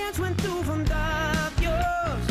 [0.00, 2.29] pienso en tu bondad, Dios, canta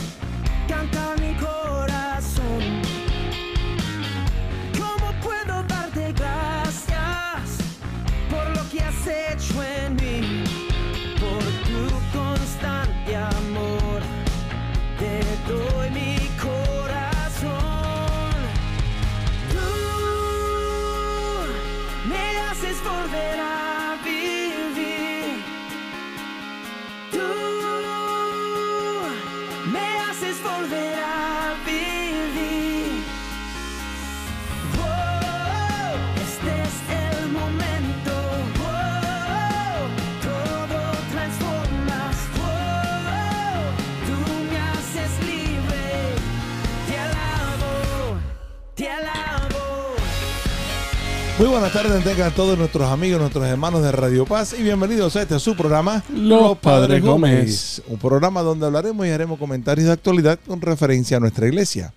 [51.60, 55.36] buenas tardes, tengan todos nuestros amigos, nuestros hermanos de Radio Paz y bienvenidos a este
[55.36, 57.82] a su programa Los Padres Gómez.
[57.90, 61.94] Un programa donde hablaremos y haremos comentarios de actualidad con referencia a nuestra iglesia.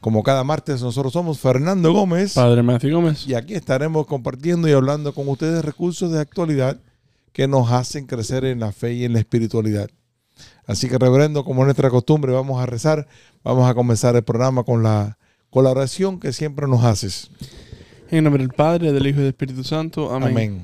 [0.00, 3.24] Como cada martes nosotros somos Fernando Gómez Padre Matthew Gómez.
[3.28, 6.80] y aquí estaremos compartiendo y hablando con ustedes recursos de actualidad
[7.32, 9.88] que nos hacen crecer en la fe y en la espiritualidad.
[10.66, 13.06] Así que reverendo, como es nuestra costumbre, vamos a rezar,
[13.44, 15.18] vamos a comenzar el programa con la,
[15.50, 17.30] con la oración que siempre nos haces.
[18.10, 20.12] En nombre del Padre, del Hijo y del Espíritu Santo.
[20.14, 20.30] Amén.
[20.30, 20.62] Amén.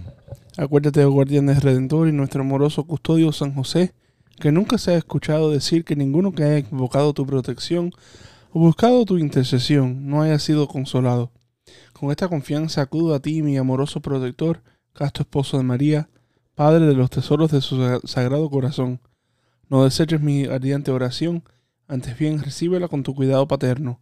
[0.57, 3.93] Acuérdate, oh guardián del Redentor y nuestro amoroso custodio San José,
[4.41, 7.91] que nunca se ha escuchado decir que ninguno que haya invocado tu protección
[8.53, 11.33] o buscado tu intercesión no haya sido consolado.
[11.93, 16.09] Con esta confianza acudo a ti, mi amoroso protector, casto esposo de María,
[16.55, 19.01] Padre de los tesoros de su sa- sagrado corazón.
[19.69, 21.43] No deseches mi ardiente oración,
[21.89, 24.01] antes bien recíbela con tu cuidado paterno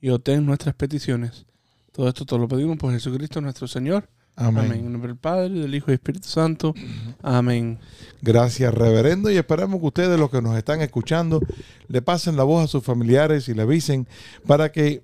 [0.00, 1.46] y obtén nuestras peticiones.
[1.92, 4.08] Todo esto te lo pedimos por Jesucristo nuestro Señor.
[4.34, 4.64] Amén.
[4.64, 4.80] Amén.
[4.86, 6.74] En nombre del Padre, del Hijo y del Espíritu Santo.
[7.22, 7.78] Amén.
[8.22, 11.40] Gracias, reverendo, y esperamos que ustedes, los que nos están escuchando,
[11.88, 14.08] le pasen la voz a sus familiares y le avisen
[14.46, 15.02] para que,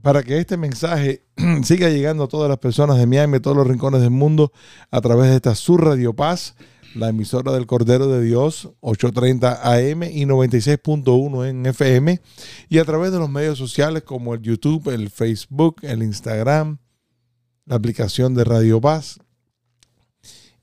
[0.00, 1.24] para que este mensaje
[1.64, 4.52] siga llegando a todas las personas de Miami, a todos los rincones del mundo,
[4.92, 6.54] a través de esta Sur Radio Paz,
[6.94, 12.20] la emisora del Cordero de Dios, 830 AM y 96.1 en FM,
[12.68, 16.78] y a través de los medios sociales como el YouTube, el Facebook, el Instagram,
[17.66, 19.18] la aplicación de Radio Paz.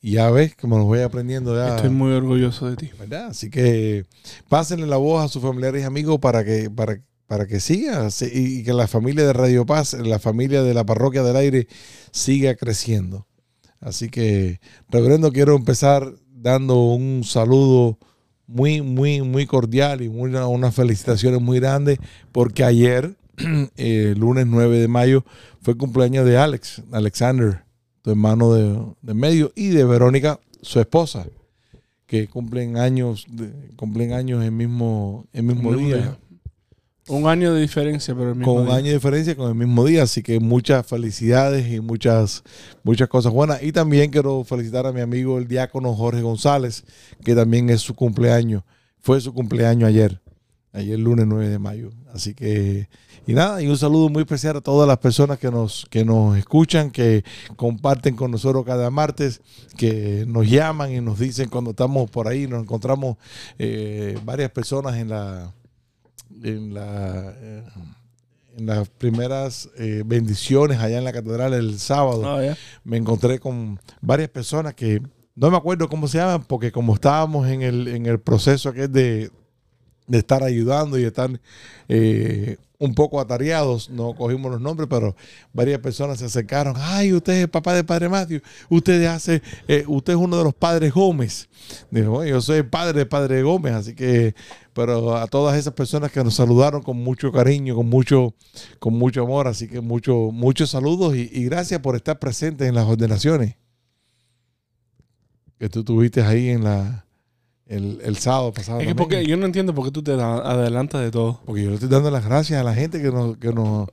[0.02, 1.76] Y ya ves, como los voy aprendiendo ya.
[1.76, 2.92] Estoy muy orgulloso de ti.
[3.00, 3.28] ¿verdad?
[3.28, 4.06] Así que
[4.48, 8.64] pásenle la voz a sus familiares y amigos para que, para, para que siga y
[8.64, 11.68] que la familia de Radio Paz, la familia de la Parroquia del Aire,
[12.12, 13.27] siga creciendo.
[13.80, 17.98] Así que, reverendo, quiero empezar dando un saludo
[18.48, 22.00] muy, muy, muy cordial y muy- unas felicitaciones muy grandes,
[22.32, 23.16] porque ayer,
[23.78, 25.26] eh, lunes 9 de mayo,
[25.62, 27.64] fue el cumpleaños de Alex, Alexander,
[28.02, 31.28] tu hermano de, de medio, y de Verónica, su esposa
[32.06, 36.18] que cumplen años, de- cumplen años el mismo, el mismo El mismo día, día.
[37.10, 38.76] Un año de diferencia, pero el mismo con un día.
[38.76, 42.44] año de diferencia con el mismo día, así que muchas felicidades y muchas,
[42.84, 43.64] muchas cosas buenas.
[43.64, 46.84] Y también quiero felicitar a mi amigo el diácono Jorge González,
[47.24, 48.64] que también es su cumpleaños,
[49.00, 50.20] fue su cumpleaños ayer,
[50.74, 51.92] ayer lunes 9 de mayo.
[52.14, 52.90] Así que,
[53.26, 56.38] y nada, y un saludo muy especial a todas las personas que nos, que nos
[56.38, 57.24] escuchan, que
[57.56, 59.42] comparten con nosotros cada martes,
[59.78, 63.16] que nos llaman y nos dicen cuando estamos por ahí, nos encontramos
[63.60, 65.54] eh, varias personas en la
[66.44, 67.64] en la eh,
[68.58, 73.80] en las primeras eh, bendiciones allá en la catedral el sábado Ah, me encontré con
[74.02, 75.02] varias personas que
[75.36, 78.86] no me acuerdo cómo se llaman, porque como estábamos en el, en el proceso que
[78.86, 79.30] es de,
[80.08, 81.30] de estar ayudando y estar
[81.88, 85.16] eh, un poco atareados, no cogimos los nombres, pero
[85.54, 86.76] varias personas se acercaron.
[86.78, 90.44] Ay, usted es el papá de Padre Matthew, usted hace, eh, usted es uno de
[90.44, 91.50] los padres Gómez.
[91.92, 94.34] Dijo, "Bueno, yo soy el padre de Padre Gómez, así que,
[94.78, 98.36] pero a todas esas personas que nos saludaron con mucho cariño, con mucho,
[98.78, 102.76] con mucho amor, así que mucho, muchos saludos y, y gracias por estar presentes en
[102.76, 103.56] las ordenaciones
[105.60, 107.04] que tú tuviste ahí en la
[107.66, 108.80] el, el sábado pasado.
[108.80, 111.42] Es que porque yo no entiendo por qué tú te adelantas de todo.
[111.46, 113.90] Porque yo le estoy dando las gracias a la gente que nos, que nos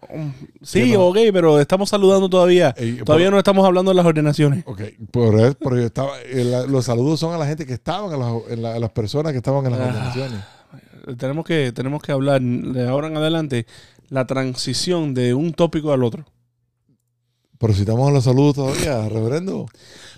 [0.62, 2.72] Sí, Que ok, pero estamos saludando todavía.
[3.04, 4.62] Todavía por- no estamos hablando de las ordenaciones.
[4.66, 4.80] Ok,
[5.10, 8.16] por eso, pero yo estaba, eh, los saludos son a la gente que estaban, a
[8.16, 9.86] las, en la- a las personas que estaban en las Ah.
[9.88, 10.40] ordenaciones.
[11.18, 13.66] Tenemos que, tenemos que hablar de ahora en adelante
[14.08, 16.24] la transición de un tópico al otro.
[17.58, 19.66] Pero si estamos en los saludos todavía, reverendo.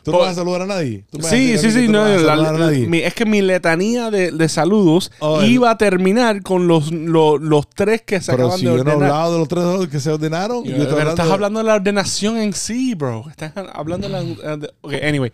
[0.02, 1.04] ¿Tú no vas a saludar a nadie?
[1.10, 1.88] ¿Tú Sí, sí, sí.
[1.88, 2.86] No, la- a nadie?
[2.86, 7.40] mi- es que mi letanía de, de saludos Oh, iba a terminar con los, los,
[7.40, 9.10] los tres que se Pero acaban si de yo no he ordenar.
[9.12, 11.58] hablado de los tres que se ordenaron, Yo- yo estoy pero hablando estás de- hablando
[11.58, 13.24] de la ordenación en sí, bro.
[13.28, 14.56] Estás hablando de la...
[14.56, 15.32] de- ok, anyway.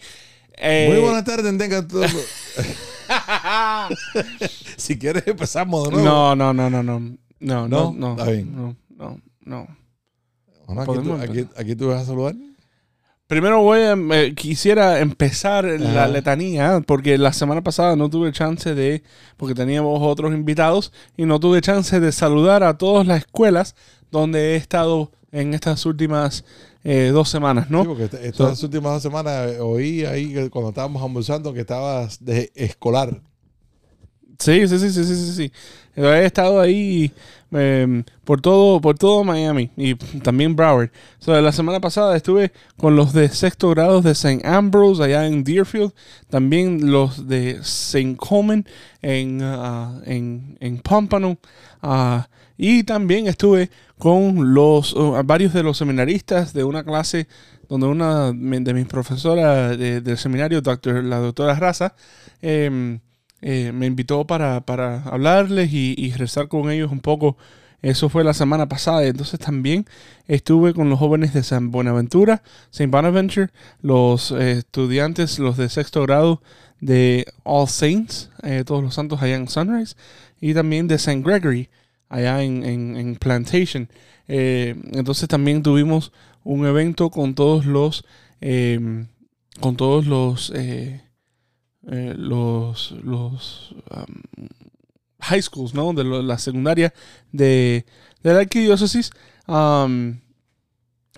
[0.56, 2.10] Eh, Muy buenas tardes, tengan todos.
[4.76, 6.06] Si quieres empezamos de nuevo.
[6.06, 7.00] No, no, no, no, no.
[7.40, 8.10] No, no, No, no.
[8.12, 8.54] está bien.
[8.54, 9.66] No, no, no.
[10.66, 12.34] Bueno, aquí, tú, Podemos aquí, aquí tú vas a saludar.
[13.26, 18.74] Primero voy a, eh, quisiera empezar la letanía porque la semana pasada no tuve chance
[18.74, 19.02] de,
[19.36, 23.74] porque teníamos otros invitados y no tuve chance de saludar a todas las escuelas
[24.12, 26.44] donde he estado en estas últimas
[26.84, 27.82] eh, dos semanas, ¿no?
[27.82, 32.24] Sí, porque estas últimas dos semanas eh, oí ahí que cuando estábamos almorzando que estabas
[32.24, 33.20] de escolar.
[34.38, 35.52] Sí, sí, sí, sí, sí, sí, sí.
[35.94, 37.12] He estado ahí
[37.52, 40.90] eh, por todo, por todo Miami y también Broward.
[41.18, 44.40] So, la semana pasada estuve con los de sexto grado de St.
[44.44, 45.92] Ambrose allá en Deerfield,
[46.28, 48.16] también los de St.
[48.16, 48.66] Coleman
[49.02, 51.38] en, ah, en, en Pompano.
[51.82, 52.26] ah,
[52.56, 54.94] y también estuve con los
[55.24, 57.28] varios de los seminaristas de una clase
[57.68, 61.94] donde una de mis profesoras de- del seminario, doctor, la doctora Raza,
[62.42, 63.00] em,
[63.40, 67.36] eh, me invitó para, para hablarles y, y rezar con ellos un poco.
[67.80, 69.04] Eso fue la semana pasada.
[69.04, 69.86] Entonces también
[70.28, 72.86] estuve con los jóvenes de San Buenaventura, St.
[72.90, 73.48] Bonaventure,
[73.80, 76.42] los eh, estudiantes, los de sexto grado
[76.80, 79.96] de All Saints, eh, todos los santos allá en Sunrise,
[80.40, 81.22] y también de St.
[81.22, 81.68] Gregory,
[82.12, 83.88] allá en, en- en Plantation.
[84.28, 86.12] Eh, entonces también tuvimos
[86.44, 88.04] un evento con todos los,
[88.40, 89.06] eh,
[89.60, 91.02] con todos los, eh,
[91.90, 94.46] eh, los, los um,
[95.20, 95.92] high schools, ¿no?
[95.92, 96.92] De la secundaria
[97.32, 97.84] de,
[98.22, 99.10] de la arquidiócesis.
[99.46, 100.20] Um,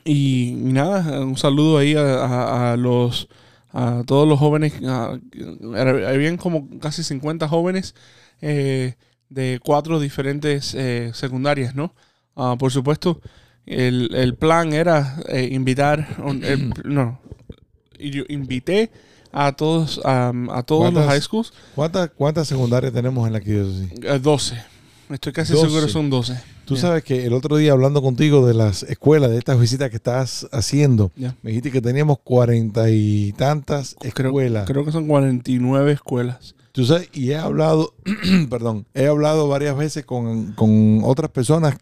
[0.04, 3.28] y, nada, un saludo ahí a, los
[3.72, 4.74] a todos los jóvenes.
[4.86, 5.18] a-
[5.76, 7.94] era- habían como casi 50 jóvenes
[9.34, 11.94] de cuatro diferentes eh, secundarias, ¿no?
[12.36, 13.20] Ah, por supuesto,
[13.66, 16.06] el, el plan era eh, invitar,
[16.42, 17.20] el- no,
[17.98, 18.90] yo invité
[19.32, 23.90] a todos, um, a todos los high schools, ¿Cuántas, ¿Cuántas secundarias tenemos en la arquidiócesis?
[24.02, 24.56] eh, 12.
[25.10, 25.66] Estoy casi 12.
[25.66, 26.40] seguro que son 12.
[26.64, 29.96] Tú sabes que el otro día hablando contigo de las escuelas, de estas visitas que
[29.96, 34.64] estás haciendo, me dijiste que teníamos cuarenta y tantas Creo, escuelas.
[34.66, 36.54] creo que son 49 escuelas.
[36.74, 37.94] Tú sabes, y he hablado,
[38.50, 41.76] perdón, he hablado varias veces con, con otras personas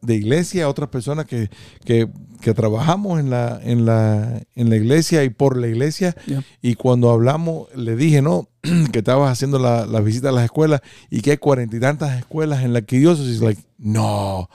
[0.00, 1.50] de iglesia, otras personas que,
[1.84, 2.08] que,
[2.40, 6.16] que trabajamos en la, en, la, en la iglesia y por la iglesia.
[6.62, 8.48] Y cuando hablamos, le dije, no,
[8.90, 10.80] que estabas haciendo la, la visita a las escuelas
[11.10, 13.42] y que hay cuarenta y tantas escuelas en la arquidiócesis.
[13.42, 14.48] Like, no,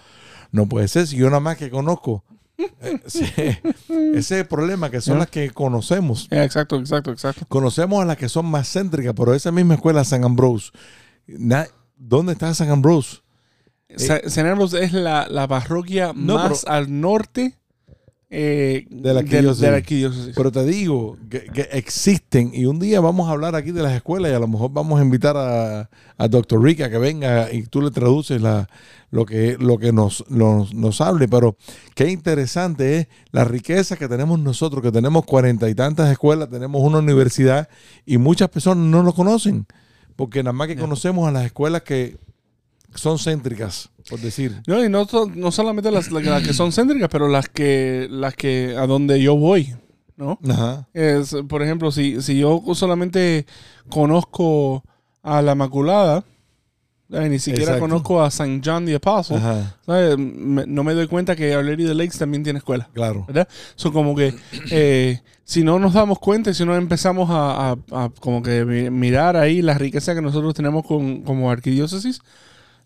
[0.52, 1.06] no puede ser.
[1.06, 2.24] Si yo nada más que conozco.
[2.58, 3.24] Eh, sí,
[3.90, 6.28] ese es el problema, que son las que conocemos.
[6.32, 7.46] Eh, exacto, exacto, exacto.
[7.50, 10.72] Conocemos a las que son más céntricas, pero esa misma escuela, San Ambrose.
[11.98, 13.18] ¿Dónde está San Ambrose?
[13.98, 14.42] Sa- St.
[14.50, 17.56] Ambrose es la, la parroquia No, más pero- al norte
[18.30, 19.62] eh, De la arquidiócesis.
[19.62, 20.34] de la arquidiócesis.
[20.36, 23.94] Pero te digo que, que existen y un día vamos a hablar aquí de las
[23.94, 26.62] escuelas y a lo mejor vamos a invitar a, a Dr.
[26.62, 28.68] Rick a que venga y tú le traduces la,
[29.12, 31.28] lo que, lo que nos, nos, nos hable.
[31.28, 31.56] Pero
[31.94, 36.82] qué interesante es la riqueza que tenemos nosotros, que tenemos cuarenta y tantas escuelas, tenemos
[36.82, 37.70] una universidad
[38.06, 39.66] y muchas personas no lo conocen.
[40.16, 42.18] Porque nada más que conocemos a las escuelas que
[42.96, 44.62] son céntricas, por decir.
[44.68, 45.06] No, y no,
[45.36, 49.76] no solamente las, que son céntricas, pero las que, las que a donde yo voy,
[50.18, 50.40] ¿no?
[50.50, 50.88] Ajá.
[50.94, 53.46] Es, por ejemplo, si, si yo solamente
[53.90, 54.84] conozco
[55.24, 56.24] a la Maculada,
[57.08, 57.82] ni siquiera Exacto.
[57.82, 58.62] conozco a St.
[58.66, 59.40] John the Apostle.
[59.86, 60.18] ¿sabes?
[60.18, 62.90] Me- no me doy cuenta que of the Lakes también tiene escuela.
[62.94, 63.26] Claro.
[63.28, 63.48] ¿verdad?
[63.76, 64.34] Son como que
[64.72, 68.66] eh, si no nos damos cuenta, y si no empezamos a, a- a como que
[68.66, 72.22] mi- mirar ahí la riqueza que nosotros tenemos con, como arquidiócesis,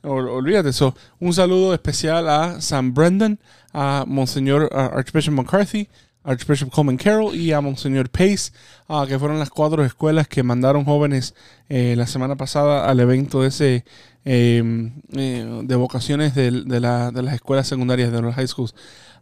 [0.03, 0.95] olvídate eso.
[1.19, 3.39] Un saludo especial a San Brendan,
[3.73, 5.87] a Monseñor Archbishop McCarthy,
[6.23, 8.51] Archbishop Coleman Carroll y a Monseñor Pace,
[8.87, 11.33] ah, que fueron las cuatro escuelas que mandaron jóvenes
[11.69, 13.85] eh, la semana pasada al evento ese
[14.25, 18.75] eh, eh, de vocaciones del- de, la- de las escuelas secundarias, de los high schools.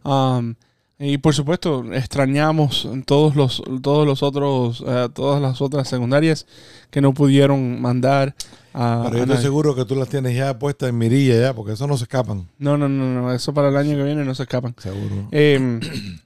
[0.04, 0.54] Um,
[1.00, 6.46] y por supuesto, extrañamos todos los, todos los otros, eh, todas las otras secundarias
[6.90, 8.34] que no pudieron mandar
[8.74, 9.02] a.
[9.04, 11.86] Pero yo estoy seguro que tú las tienes ya puestas en mirilla ya, porque eso
[11.86, 12.48] no se escapan.
[12.58, 14.74] No, no, no, no, eso para el año que viene no se escapan.
[14.78, 15.28] Seguro.
[15.30, 15.78] Eh,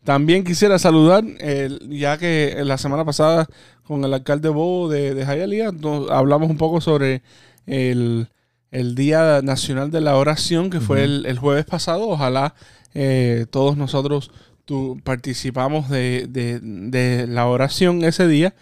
[0.04, 3.46] también quisiera saludar, eh, ya que la semana pasada
[3.82, 7.22] con el alcalde Bobo de, de Hialeah nos hablamos un poco sobre
[7.66, 8.28] el,
[8.70, 12.08] el Día Nacional de la Oración, que fue el, el jueves pasado.
[12.08, 12.54] Ojalá
[12.94, 14.30] eh, todos nosotros
[14.64, 18.54] tu- participamos de, de- de la oración ese día.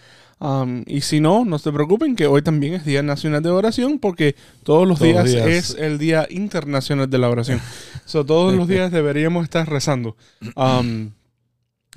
[0.43, 3.99] Um, y si no, no se preocupen que hoy también es Día Nacional de Oración
[3.99, 5.47] porque todos los Todos días, días.
[5.47, 7.61] es el Día Internacional de la Oración.
[8.07, 10.17] So, todos los días deberíamos estar rezando.
[10.57, 11.11] Um,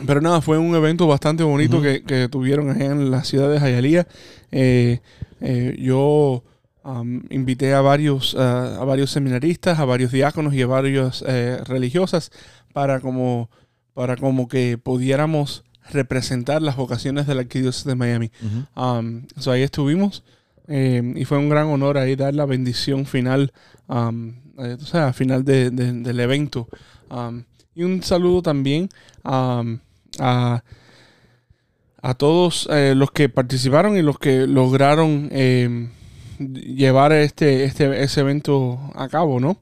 [0.06, 3.60] pero nada, fue un evento bastante bonito que, que tuvieron allá en la ciudad de
[3.60, 4.08] Hialeah.
[4.52, 5.00] Eh,
[5.40, 6.44] eh, yo
[6.84, 12.32] am, invité a varios, a varios seminaristas, a varios diáconos y a varios eh, religiosas
[12.74, 13.50] para como,
[13.94, 18.32] para como que pudiéramos representar las vocaciones de la arquidiócesis de Miami.
[18.76, 20.24] Um, so ahí estuvimos
[20.68, 23.52] eh, y fue un gran honor ahí dar la bendición final,
[23.88, 26.68] um, eh, o sea, final de- de- del evento.
[27.10, 27.44] Um,
[27.76, 28.88] y un saludo también
[29.26, 29.80] um,
[30.20, 30.64] a,
[32.02, 35.90] a todos eh, los que participaron y los que lograron eh,
[36.40, 39.58] llevar este, este ese evento a cabo, ¿no?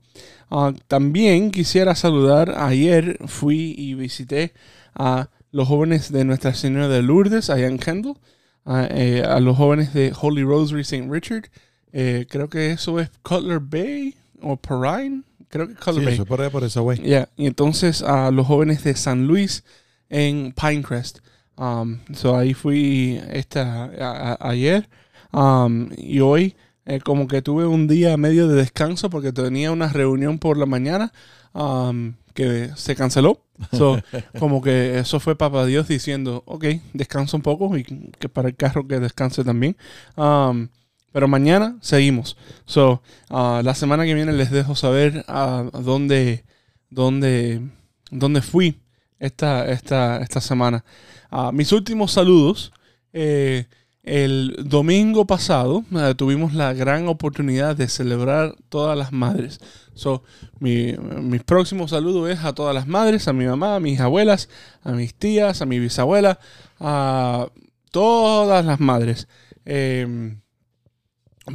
[0.51, 4.53] Ah, también quisiera saludar, ayer fui y visité
[4.93, 8.17] a los jóvenes de Nuestra Señora de Lourdes, allá en Kendall,
[8.65, 11.07] a, eh, a los jóvenes de Holy Rosary St.
[11.09, 11.45] Richard,
[11.93, 16.13] eh, creo que eso es Cutler Bay o Perrine, creo que Cutler Sí, Bay.
[16.15, 17.01] eso es por ahí, por esa güey.
[17.01, 19.63] Ya, y entonces a los jóvenes de San Luis
[20.09, 21.19] en Pinecrest.
[21.57, 24.89] Um, so ahí fui esta, a- a- ayer
[25.31, 26.55] um, y hoy
[26.85, 30.65] eh, como que tuve un día medio de descanso porque tenía una reunión por la
[30.65, 31.11] mañana
[31.53, 33.41] um, que se canceló.
[33.71, 34.01] So,
[34.39, 38.55] como que eso fue Papá Dios diciendo, ok, descansa un poco y que para el
[38.55, 39.77] carro que descanse también.
[40.15, 40.69] Um,
[41.11, 42.37] pero mañana seguimos.
[42.65, 46.45] So, ah, la semana que viene les dejo saber a dónde,
[46.89, 47.61] dónde,
[48.09, 48.79] dónde fui
[49.19, 50.83] esta, esta, esta semana.
[51.29, 52.71] Ah, mis últimos saludos.
[53.13, 53.65] eh,
[54.03, 59.59] el domingo pasado eh, tuvimos la gran oportunidad de celebrar todas las madres.
[59.93, 60.23] So,
[60.59, 64.49] mi, mis próximos saludos es a todas las madres, a mi mamá, a mis abuelas,
[64.83, 66.39] a mis tías, a mi bisabuela,
[66.79, 67.49] a
[67.91, 69.27] todas las madres.
[69.65, 70.41] Em,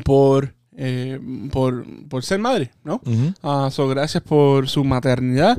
[0.05, 1.19] por, eh,
[1.51, 3.01] por, por ser madre, ¿no?
[3.43, 5.59] Ah, so, gracias por su maternidad.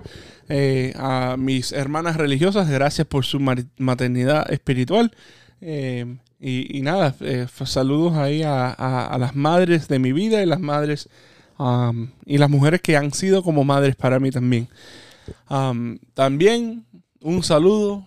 [0.50, 3.40] Eh, a mis hermanas religiosas, gracias por su
[3.78, 5.12] maternidad espiritual.
[5.60, 10.46] Eh, y, y nada, eh, saludos ahí a, a- las madres de mi vida y
[10.46, 11.10] las madres
[12.26, 14.68] y las mujeres que han sido como madres para mí también.
[15.48, 16.86] Am, también
[17.22, 18.06] un saludo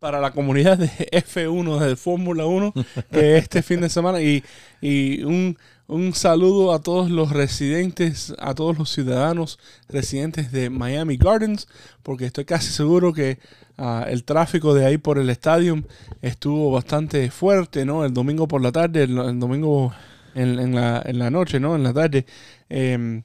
[0.00, 2.72] para la comunidad de F1 de Fórmula 1
[3.10, 4.42] que este fin de semana y,
[4.80, 11.16] y un, un saludo a todos los residentes, a todos los ciudadanos residentes de Miami
[11.16, 11.68] Gardens,
[12.02, 13.38] porque estoy casi seguro que
[13.78, 15.82] ah, el tráfico de ahí por el estadio
[16.22, 18.04] estuvo bastante fuerte, ¿no?
[18.04, 19.92] El domingo por la tarde, el, el domingo
[20.34, 21.76] en, la, en la noche, ¿no?
[21.76, 22.26] En la tarde.
[22.68, 23.22] Em,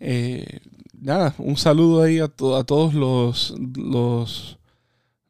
[0.00, 0.60] eh,
[1.00, 4.58] nada, un saludo ahí a, to- a todos los, los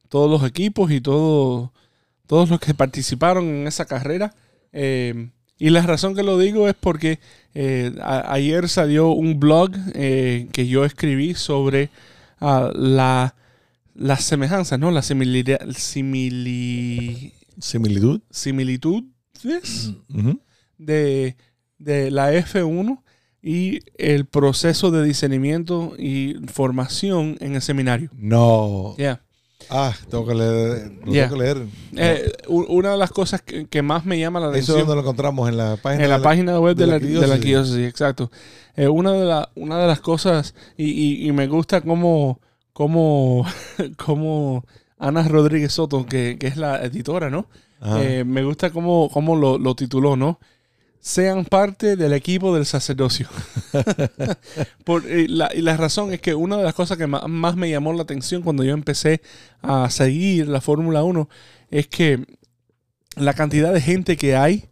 [0.09, 1.73] todos los equipos y todo,
[2.27, 4.35] todos los que participaron en esa carrera.
[4.73, 7.19] Eh, y la razón que lo digo es porque
[7.55, 11.91] eh, ayer salió un blog eh, que yo escribí sobre
[12.41, 13.35] ah, la,
[13.95, 14.91] las semejanzas, ¿no?
[14.91, 18.21] Las similira- simili- Similitud.
[18.31, 20.41] similitudes Ujú.
[20.79, 21.37] de,
[21.79, 23.01] de la F1
[23.43, 28.11] y el proceso de discernimiento y formación en el seminario.
[28.17, 28.95] No.
[28.97, 29.21] Yeah.
[29.71, 30.93] Ah, tengo que leer.
[31.05, 31.29] Lo Yeah.
[31.29, 31.67] tengo que leer.
[31.97, 34.95] Eh, una de las cosas que, que más me llama la Eso es atención donde
[34.97, 36.05] lo encontramos en la página.
[36.05, 38.31] en la de página web de, de la, de la exacto.
[38.77, 42.41] Eh, una, de la- una de las cosas, y, y- y me gusta cómo,
[42.73, 43.47] cómo,
[43.97, 44.65] cómo
[44.99, 47.47] Ana Rodríguez Soto, que, que es la editora, ¿no?
[47.99, 50.39] Eh, me gusta cómo, cómo lo, lo tituló, ¿no?
[51.07, 53.29] Sean parte del equipo del sacerdocio.
[54.85, 57.57] Por, y, la, y la razón es que una de las cosas que ma- más,
[57.57, 59.21] me llamó la atención cuando yo empecé
[59.61, 61.29] a seguir la Fórmula 1
[61.71, 62.25] es que
[63.17, 64.65] la cantidad de gente que hay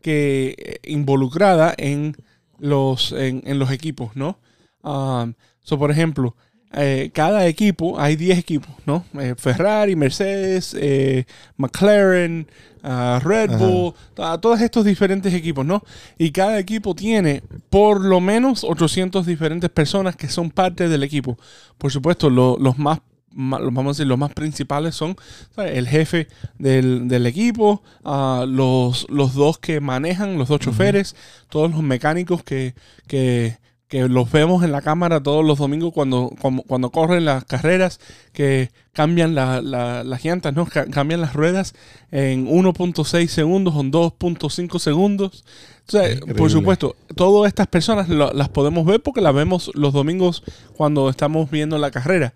[0.00, 2.16] que eh, involucrada en
[2.60, 4.38] los, en, en los equipos, ¿no?
[4.84, 6.36] Um, so, por ejemplo,
[6.72, 9.04] eh, cada equipo, hay 10 equipos, ¿no?
[9.20, 11.24] Eh, Ferrari, Mercedes, eh,
[11.56, 12.46] McLaren,
[12.82, 13.58] ah, Red Ajá.
[13.66, 13.94] Bull,
[14.40, 15.82] todos estos diferentes equipos, ¿no?
[16.18, 21.38] Y cada equipo tiene por lo menos 800 diferentes personas que son parte del equipo.
[21.78, 23.00] Por supuesto, lo- los más
[23.32, 25.14] vamos a decir, los más principales son
[25.54, 25.76] ¿sabes?
[25.78, 26.26] el jefe
[26.58, 31.14] del, del equipo, ah, los, los dos que manejan, los dos choferes,
[31.48, 32.74] todos los mecánicos que,
[33.06, 33.58] que,
[33.90, 37.98] que los vemos en la cámara todos los domingos cuando, como- cuando corren las carreras,
[38.32, 40.64] que cambian la- la- las llantas, ¿no?
[40.64, 41.74] Ca- cambian las ruedas
[42.12, 45.44] en 1.6 segundos o en 2.5 segundos.
[45.88, 46.34] O sea, Increíble.
[46.36, 50.44] por supuesto, todas estas personas lo- las podemos ver porque las vemos los domingos
[50.76, 52.32] cuando estamos viendo la carrera.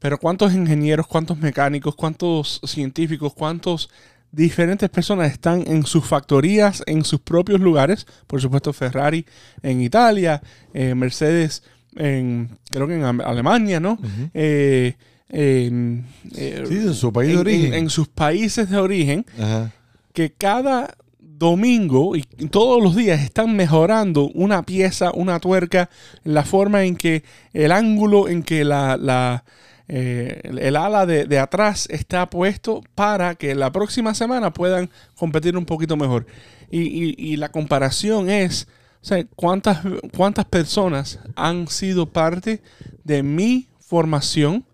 [0.00, 3.88] Pero ¿cuántos ingenieros, cuántos mecánicos, cuántos científicos, cuántos
[4.34, 8.06] diferentes personas están en sus factorías, en sus propios lugares?
[8.26, 9.24] Por supuesto, Ferrari
[9.62, 11.62] en Italia, eh, Mercedes
[11.96, 13.98] en, creo que en Alemania, ¿no?
[14.34, 14.94] Eh,
[15.28, 17.66] en, eh, Sí, en su país de en- origen.
[17.66, 19.72] en- en sus países de origen, Ajá.
[20.12, 25.90] que cada domingo y todos los días están mejorando una pieza, una tuerca,
[26.22, 29.44] la forma en que el ángulo en que la, la,
[29.88, 34.88] eh, el el ala de, de atrás está puesto para que la próxima semana puedan
[35.16, 36.26] competir un poquito mejor.
[36.70, 38.66] Y, y- y la comparación es,
[39.02, 39.80] o sea, ¿cuántas,
[40.16, 42.62] cuántas personas han sido parte
[43.04, 44.64] de mi formación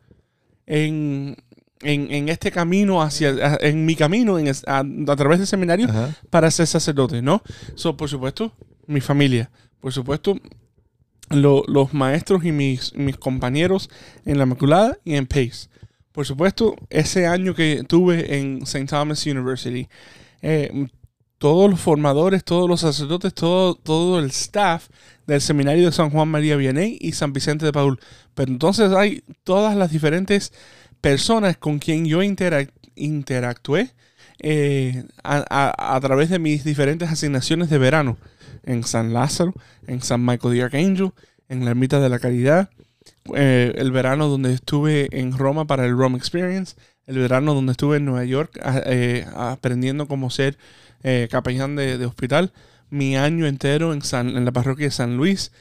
[0.66, 1.36] en,
[1.82, 6.14] en, en este camino hacia, en mi camino en a, a través del seminario Ajá.
[6.30, 7.42] para ser sacerdote, ¿no?
[7.74, 8.52] So, por supuesto,
[8.86, 9.50] mi familia.
[9.80, 10.38] Por supuesto,
[11.30, 13.88] lo- los maestros y mis, mis compañeros
[14.24, 15.68] en la Inmaculada y en Pace.
[16.12, 18.86] Por supuesto, ese año que tuve en St.
[18.86, 19.88] Thomas University,
[20.42, 20.88] eh,
[21.38, 24.88] todos los formadores, todos los sacerdotes, todo, todo el staff
[25.26, 27.98] del seminario de San Juan María Vianney y San Vicente de Paul.
[28.34, 30.52] Pero entonces hay todas las diferentes
[31.00, 33.90] personas con quien yo interac- interactué
[34.42, 38.16] eh, a- a través de mis diferentes asignaciones de verano
[38.64, 39.54] en San Lázaro,
[39.86, 41.12] en San Michael the Archangel,
[41.48, 42.70] en la Ermita de la Caridad,
[43.34, 46.76] eh, el verano donde estuve en Roma para el Rome Experience,
[47.06, 50.56] el verano donde estuve en Nueva York a- eh, aprendiendo cómo ser
[51.02, 52.52] eh, capellán de, hospital,
[52.90, 55.52] mi año entero en, San- en la parroquia de San Luis,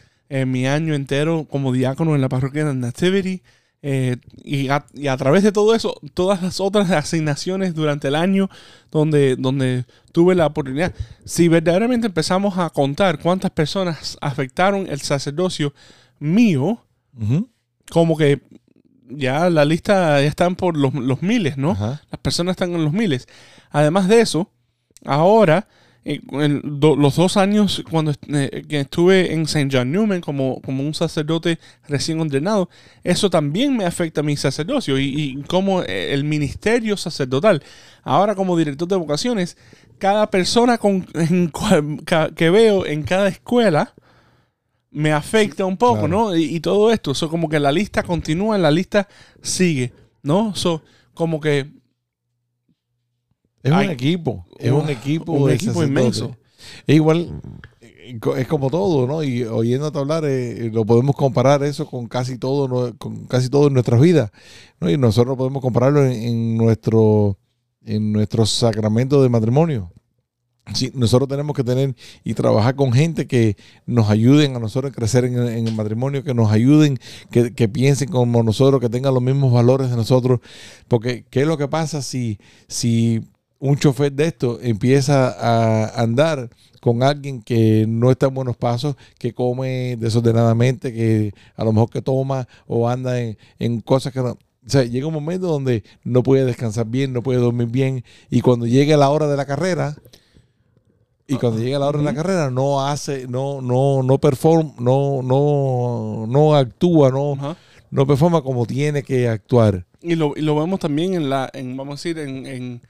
[0.46, 3.42] mi año entero como diácono en la parroquia de Nativity,
[3.82, 8.16] eh, y, a, y a través de todo eso, todas las otras asignaciones durante el
[8.16, 8.50] año
[8.92, 10.94] donde, donde tuve la oportunidad.
[11.26, 15.74] Si verdaderamente empezamos a contar cuántas personas afectaron el sacerdocio
[16.20, 16.84] mío,
[17.90, 18.42] como que
[19.10, 21.78] ya la lista ya están por los, los miles, ¿no?
[21.80, 23.28] Las personas están en los miles.
[23.72, 24.52] Además de eso,
[25.06, 25.68] ahora,
[26.06, 29.70] en do- los dos años cuando eh, que estuve en St.
[29.72, 32.70] John Newman como, como un sacerdote recién ordenado,
[33.04, 37.62] eso también me afecta a mi sacerdocio y, y como eh, el ministerio sacerdotal.
[38.04, 39.58] Ahora como director de vocaciones,
[39.98, 41.52] cada persona con, en
[42.36, 43.94] que veo en cada escuela
[44.92, 46.08] me afecta un poco, claro.
[46.08, 46.36] ¿no?
[46.36, 49.08] Y, y todo esto, so, como que la lista continúa, la lista
[49.42, 50.56] sigue, ¿no?
[50.56, 50.82] So,
[51.14, 51.68] como que
[53.64, 53.88] Es Ay.
[53.88, 54.46] un equipo.
[54.58, 55.32] Es Un- equipo.
[55.34, 56.36] un equipo inmenso.
[56.88, 57.42] Es igual,
[57.82, 59.24] eh, es como todo, ¿no?
[59.24, 63.74] Y oyéndote hablar, eh, lo podemos comparar eso con casi todo, con casi todo en
[63.74, 64.32] nuestras vidas,
[64.80, 64.90] ¿no?
[64.90, 67.38] Y nosotros podemos compararlo en, en nuestro,
[67.86, 69.92] en nuestro sacramento de matrimonio.
[70.74, 74.96] Sí, nosotros tenemos que tener y trabajar con gente que nos ayuden a nosotros a
[74.96, 77.00] crecer en, el- en el matrimonio, que nos ayuden,
[77.32, 80.42] que, que piensen como nosotros, que tengan los mismos valores de nosotros.
[80.88, 83.22] Porque, ¿qué es lo que pasa si, si
[83.60, 88.96] un chofer de esto empieza a andar con alguien que no está en buenos pasos,
[89.18, 94.22] que come desordenadamente, que a lo mejor que toma o anda en, en cosas que
[94.22, 94.32] no...
[94.32, 98.42] O sea, llega un momento donde no puede descansar bien, no puede dormir bien, y
[98.42, 99.98] cuando llegue la hora de la carrera,
[101.28, 105.22] y cuando llegue la hora de la carrera, no hace, no, no, no perform, no,
[105.22, 107.56] no, no actúa, no,
[107.92, 109.86] no performa como tiene que actuar.
[110.02, 112.82] Y lo, y lo vemos también en la, en, vamos a decir, en, en-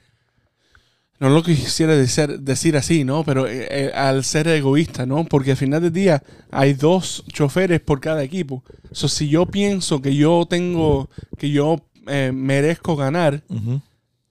[1.20, 3.22] no lo quisiera decir, decir así, ¿no?
[3.24, 5.24] Pero eh, eh, al ser egoísta, ¿no?
[5.24, 8.64] Porque al final del día hay dos choferes por cada equipo.
[8.92, 11.76] So, si yo pienso que yo tengo, que yo
[12.08, 13.42] eh, merezco ganar,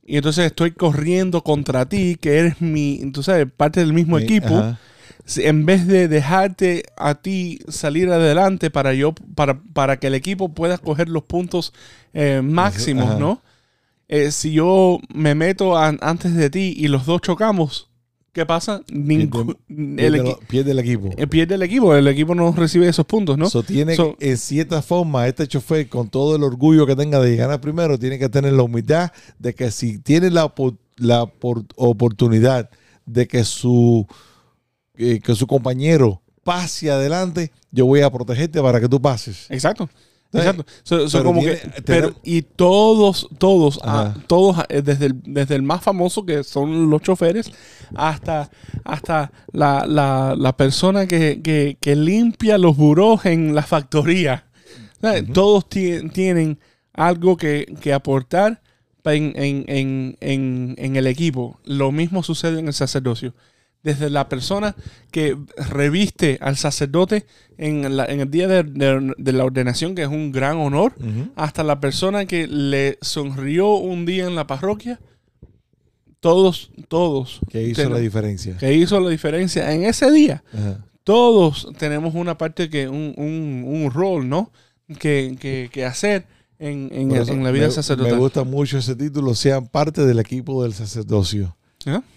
[0.06, 4.24] y entonces estoy corriendo contra ti, que eres mi, tú sabes, parte del mismo Sí,
[4.26, 4.80] equipo, ajá.
[5.38, 10.50] en vez de dejarte a ti salir adelante para yo para, para que el equipo
[10.50, 11.72] pueda coger los puntos
[12.14, 13.20] eh, máximos, Ajá.
[13.20, 13.42] ¿no?
[14.10, 17.90] Eh, si yo me meto an- antes de ti y los dos chocamos,
[18.34, 18.82] ¿qué pasa?
[18.92, 21.10] Ningún- Pierde, el, pierde equipo.
[21.16, 23.48] eh, pierde el equipo, el equipo no recibe esos puntos, ¿no?
[23.50, 27.36] So, tiene So- en cierta forma, este chofer, con todo el orgullo que tenga de
[27.36, 31.66] ganar primero, tiene que tener la humildad de que si tiene la, opor- la por-
[31.76, 32.70] oportunidad
[33.06, 34.08] de que su,
[34.96, 39.46] eh, que su compañero pase adelante, yo voy a protegerte para que tú pases.
[39.50, 39.88] Exacto.
[40.32, 40.66] Exacto.
[40.84, 45.08] So- so Pero como tiene- que- tenemos- pero- y todos, todos, ah, todos, eh, desde
[45.08, 47.52] el, desde el más famoso que son los choferes,
[47.96, 48.50] hasta,
[48.84, 54.46] hasta la, la, la persona que, que, que limpia los burós en la factoría.
[55.34, 56.60] Todos ti- tienen
[56.94, 58.62] algo que, que aportar
[59.06, 61.60] en, en, en, en el equipo.
[61.66, 63.34] Lo mismo sucede en el sacerdocio.
[63.82, 64.76] Desde la persona
[65.10, 65.38] que
[65.70, 67.26] reviste al sacerdote
[67.58, 70.94] en, la- en el día de, de- de la ordenación, que es un gran honor,
[71.38, 75.00] hasta la persona que le sonrió un día en la parroquia.
[76.20, 77.40] Todos, todos.
[77.50, 78.58] Que hizo ten- la diferencia.
[78.58, 80.44] que hizo la diferencia en ese día.
[81.06, 84.52] Todos tenemos una parte que, un, un, un rol, ¿no?
[85.00, 86.26] Que, que, que hacer
[86.60, 88.14] en, el- en la vida me, sacerdotal.
[88.14, 91.56] Me gusta mucho ese título, sean parte del equipo del sacerdocio.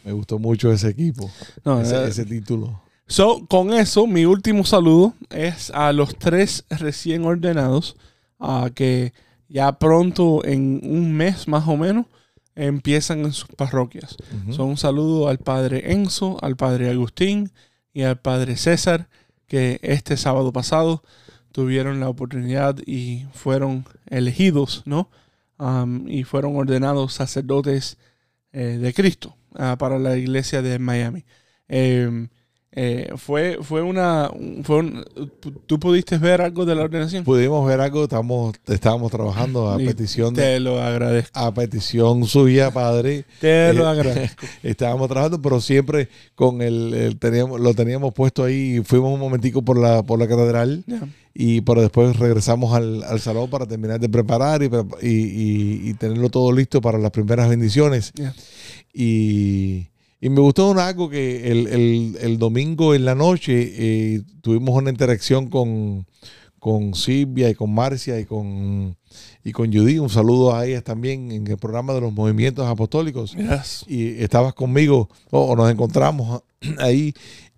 [0.05, 1.31] Me gustó mucho ese equipo,
[1.65, 2.83] No, ese, eh, ese título.
[3.07, 7.97] So, con eso, mi último saludo es a los tres recién ordenados,
[8.39, 9.13] a que
[9.49, 12.07] ya pronto, en un mes más o menos,
[12.55, 14.17] empiezan en sus parroquias.
[14.43, 14.53] Ujú.
[14.55, 17.53] So, un saludo al padre Enzo, al padre Agustín
[17.93, 19.09] y al padre César,
[19.47, 21.03] que este sábado pasado
[21.53, 25.11] tuvieron la oportunidad y fueron elegidos, ¿no?
[25.59, 27.99] Um, y fueron ordenados sacerdotes
[28.53, 31.25] eh, de Cristo ah, para la iglesia de Miami.
[31.69, 32.29] Eh,
[32.75, 34.31] eh, fue, fue una.
[34.63, 35.05] Fue un-
[35.67, 37.23] ¿Tú pudiste ver algo de la ordenación?
[37.23, 41.39] Pudimos ver algo, estamos, estábamos trabajando a Y petición de, Te lo agradezco.
[41.39, 43.25] a petición suya, padre.
[43.41, 44.47] Te lo Eh, agradezco.
[44.63, 48.81] Estábamos trabajando, pero siempre con el, el- teníamos, lo teníamos puesto ahí.
[48.85, 51.07] Fuimos un momentico por la, por la catedral Ya.
[51.35, 54.67] y pero después regresamos al, al salón para terminar de preparar y,
[55.03, 58.13] y- y- tenerlo todo listo para las primeras bendiciones.
[58.15, 58.35] Ya.
[58.95, 59.89] Y,
[60.23, 64.75] y me gustó un algo que el, el- el domingo en la noche eh, tuvimos
[64.75, 66.07] una interacción con,
[66.59, 68.97] con Silvia y con Marcia y con,
[69.45, 69.99] y con Judy.
[69.99, 73.85] Un saludo a ellas también en el programa de los movimientos apostólicos Yes.
[73.89, 76.43] y estabas conmigo o, o nos encontramos
[76.79, 77.13] ahí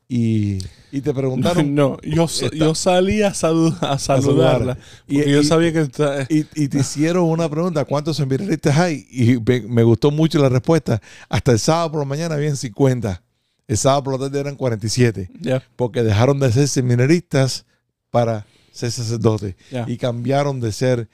[0.09, 0.59] y,
[0.93, 4.79] y te preguntaron no, yo, yo salí a, salu- a saludarla.
[5.09, 9.07] Y- porque yo sabía que está- y, y te hicieron una pregunta, ¿cuántos seminaristas hay?
[9.11, 11.01] Y me, me gustó mucho la respuesta.
[11.29, 13.23] Hasta el sábado por la mañana habían 50.
[13.67, 17.65] El sábado por la tarde eran 47, ya, porque dejaron de ser seminaristas
[18.11, 19.85] para ser sacerdotes ya.
[19.89, 21.09] y cambiaron de ser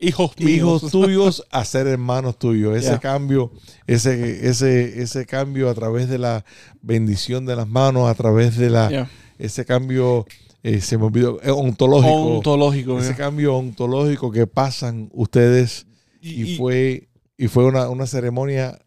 [0.00, 0.50] hijos míos.
[0.50, 2.76] hijos tuyos a ser hermanos tuyos.
[2.76, 3.52] Ese cambio,
[3.86, 6.44] ese, ese, ese cambio a través de la
[6.82, 9.08] bendición de las manos, a través de la,
[9.38, 10.26] ese cambio,
[10.62, 12.36] eh, se me olvidó, eh, ontológico.
[12.36, 12.98] Ontológico.
[12.98, 15.86] ese cambio ontológico que pasan ustedes
[16.20, 17.08] Y- y, y- fue
[17.38, 18.78] y fue una, una ceremonia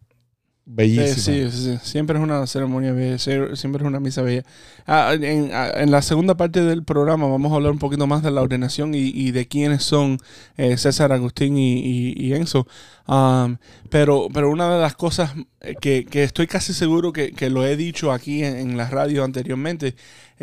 [0.66, 1.38] bellísima.
[1.50, 4.44] Sí, sí, sí, siempre es una ceremonia bella, sie- siempre es una misa bella.
[4.86, 8.24] Ah, en, ah, en la segunda parte del programa vamos a hablar un poquito más
[8.24, 10.18] de la ordenación y, y de quiénes son
[10.58, 12.68] eh, César, Agustín y, y- y Enzo.
[13.08, 13.58] Um,
[13.90, 15.34] pero, pero una de las cosas
[15.82, 19.24] que, que estoy casi seguro que, que lo he dicho aquí en, en la radio
[19.26, 19.96] anteriormente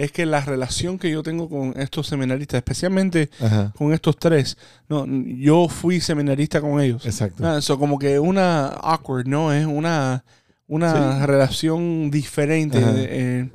[0.02, 4.56] es que la relación que yo tengo con estos seminaristas, especialmente Ajá, con estos tres,
[4.88, 7.04] no, yo fui seminarista con ellos.
[7.06, 7.46] exacto.
[7.46, 9.52] Ah, so como que una awkward, ¿no?
[9.52, 10.24] Es una,
[10.66, 11.26] una Sí.
[11.26, 12.78] relación diferente.
[12.82, 13.50] Eh,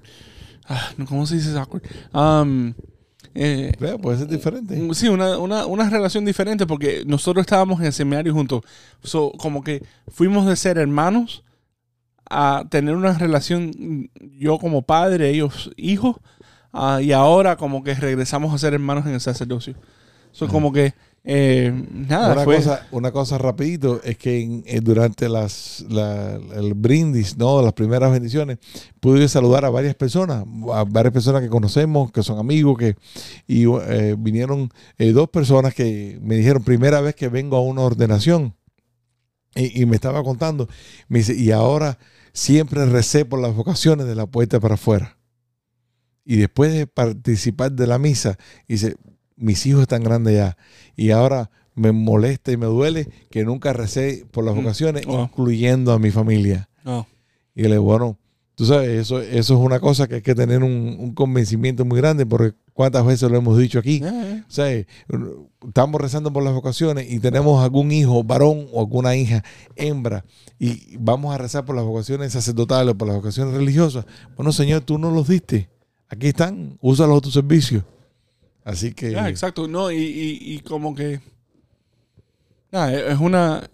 [0.67, 1.83] ah, ¿Cómo se dice awkward?
[2.13, 2.73] Um,
[3.33, 4.89] eh, puede ser diferente.
[4.93, 8.61] sí, una, una, una relación diferente porque nosotros estábamos en el seminario juntos.
[9.03, 11.43] So, como que fuimos de ser hermanos
[12.29, 16.15] a tener una relación, yo como padre, ellos hijos,
[16.75, 19.73] ah, y ahora como que regresamos a ser hermanos en el sacerdocio.
[20.31, 20.51] So, Ajá.
[20.53, 22.57] como que, eh, nada, una, fue...
[22.57, 27.61] cosa, una cosa rapidito es que en- eh, durante las, la- el brindis, ¿no?
[27.61, 28.57] las primeras bendiciones,
[28.99, 32.95] pude saludar a varias personas, a varias personas que conocemos, que son amigos, que
[33.47, 37.81] y eh, vinieron eh, dos personas que me dijeron, primera vez que vengo a una
[37.81, 38.53] ordenación.
[39.55, 40.67] Y, y me estaba contando,
[41.07, 41.97] me dice, y ahora
[42.33, 45.15] siempre recé por las vocaciones de la puerta para afuera.
[46.25, 48.95] Y después de participar de la misa, dice,
[49.35, 50.57] mis hijos están grandes ya.
[50.95, 54.57] Y ahora me molesta y me duele que nunca recé por las Mm.
[54.57, 55.23] vocaciones, Wow.
[55.23, 56.69] incluyendo a mi familia.
[56.83, 57.05] No.
[57.53, 58.17] Y le digo, bueno,
[58.55, 61.97] tú sabes, eso, eso es una cosa que hay que tener un, un convencimiento muy
[61.99, 63.99] grande, porque cuántas veces lo hemos dicho aquí.
[63.99, 64.45] Ya, ya.
[64.47, 64.87] O sea, eh,
[65.67, 69.43] estamos rezando por las vocaciones y tenemos algún hijo varón o alguna hija
[69.75, 70.25] hembra
[70.59, 74.05] y vamos a rezar por las vocaciones sacerdotales, por las vocaciones religiosas.
[74.35, 75.69] Bueno, Señor, tú no los diste.
[76.09, 77.83] Aquí están, úsalos a tu servicio.
[78.63, 79.67] Así que exacto.
[79.67, 81.19] No, y, y, y como que.
[82.71, 83.69] Nada, es una.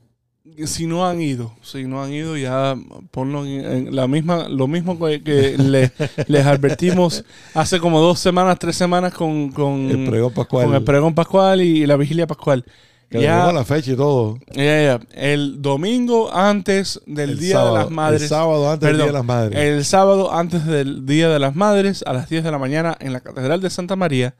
[0.65, 2.75] Si no han ido, si no han ido, ya
[3.11, 5.91] ponlo en, en la misma, lo mismo que, que le-
[6.27, 10.83] les advertimos hace como dos semanas, tres semanas con, con, el pregón pascual, con el
[10.83, 12.65] pregón pascual y la vigilia pascual.
[13.11, 14.37] Que dimos la fecha y todo.
[14.55, 14.99] ya.
[15.13, 18.21] El domingo antes del El Día sábado, de las Madres.
[18.23, 19.59] El sábado antes del Día de las Madres.
[19.59, 23.13] El sábado antes del Día de las Madres, a las 10 de la mañana, en
[23.13, 24.33] la Catedral de Santa María.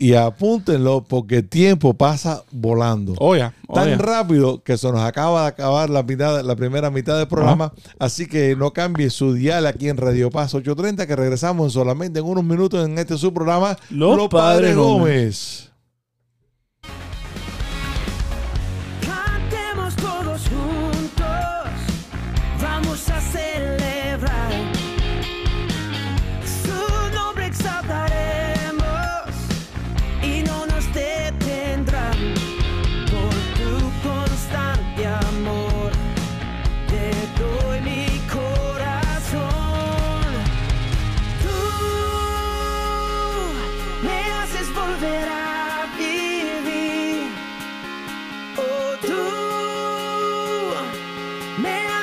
[0.00, 3.14] y apúntenlo porque el tiempo pasa volando.
[3.18, 3.96] Oya, Tan oya.
[3.98, 7.72] rápido que se nos acaba de acabar la, mitad, la primera mitad del programa.
[7.98, 12.26] Así que no cambie su dial aquí en Radio Paz 830, que regresamos solamente en
[12.26, 15.67] unos minutos en este su programa, Los Padres Gómez.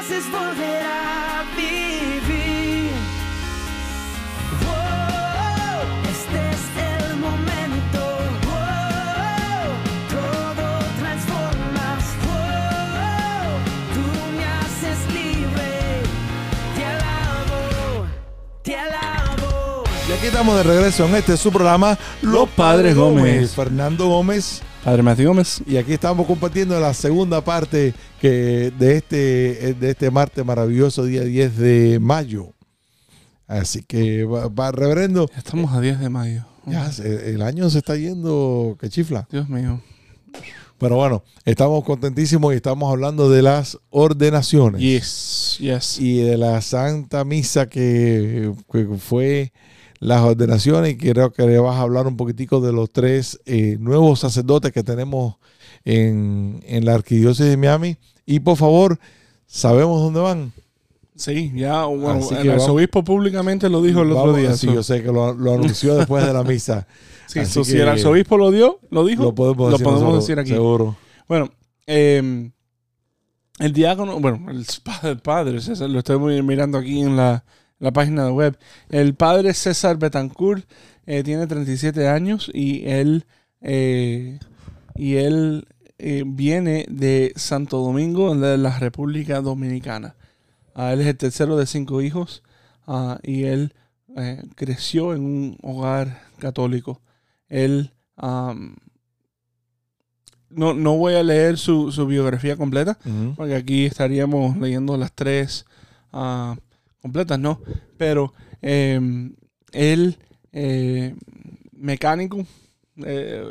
[0.07, 2.91] Puedes volver a vivir.
[4.67, 6.63] Oh, este es
[7.01, 8.01] el momento.
[8.47, 9.65] Oh,
[10.09, 10.67] todo
[10.99, 12.03] transformas.
[12.29, 13.57] Oh,
[13.93, 14.05] tú
[14.37, 16.03] me haces libre.
[16.75, 18.05] Te alabo,
[18.63, 19.83] te alabo.
[20.07, 23.55] Y aquí estamos de regreso en este su programa Los Padres Gómez.
[23.55, 24.61] Fernando Gómez.
[24.85, 25.61] Padre Matthew Gómez.
[25.65, 31.23] Y aquí estamos compartiendo la segunda parte que de este, de este martes maravilloso, día
[31.23, 32.53] 10 de mayo.
[33.47, 36.45] Así que, va, va, reverendo, Ya estamos a 10 de mayo.
[36.67, 39.27] ya se- el año se está yendo que chifla.
[39.31, 39.81] Dios mío.
[40.77, 44.81] Pero bueno, estamos contentísimos y estamos hablando de las ordenaciones.
[44.81, 45.99] Yes, yes.
[45.99, 49.51] y de la Santa Misa que, que fue
[49.99, 53.77] las ordenaciones y creo que le vas a hablar un poquitico de los tres eh,
[53.79, 55.35] nuevos sacerdotes que tenemos
[55.83, 57.97] en, en la arquidiócesis de Miami.
[58.25, 58.99] Y por favor,
[59.45, 60.51] ¿sabemos dónde van?
[61.15, 64.53] Sí, ya, bueno, el arzobispo públicamente lo dijo el otro día.
[64.55, 66.87] Sí, yo sé que lo, lo anunció después de la misa.
[67.27, 70.49] sí, si el arzobispo lo dio, lo dijo, Lo podemos, decir, podemos nosotros, decir aquí.
[70.49, 70.97] Seguro.
[71.27, 71.49] Bueno,
[71.87, 72.51] eh,
[73.59, 77.45] el diácono, bueno, el padre, el padre César, lo estoy mirando aquí en la,
[77.79, 78.57] la página de web.
[78.89, 80.65] El padre César Betancourt
[81.05, 83.25] eh, tiene 37 años y él,
[83.61, 84.39] eh,
[84.95, 90.15] y él eh, viene de Santo Domingo, de la República Dominicana.
[90.73, 92.43] Ah, él es el tercero de cinco hijos
[92.87, 93.73] ah, y él
[94.17, 97.01] eh, creció en un hogar católico.
[97.47, 97.91] Él
[100.49, 102.97] no, no voy a leer su, su biografía completa,
[103.35, 105.65] porque aquí estaríamos leyendo las tres
[106.13, 106.55] ah,
[107.05, 107.61] completas, ¿no?
[107.97, 108.99] Pero eh,
[109.73, 110.17] él,
[110.51, 111.13] eh,
[111.71, 112.43] mecánico,
[113.05, 113.43] eh,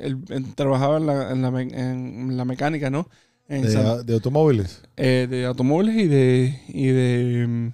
[0.00, 3.08] él, él trabajaba en la, en, la, me- en la mecánica, ¿no?
[3.48, 4.82] En San- De, automóviles.
[4.96, 7.68] eh, de automóviles y de, y de mm,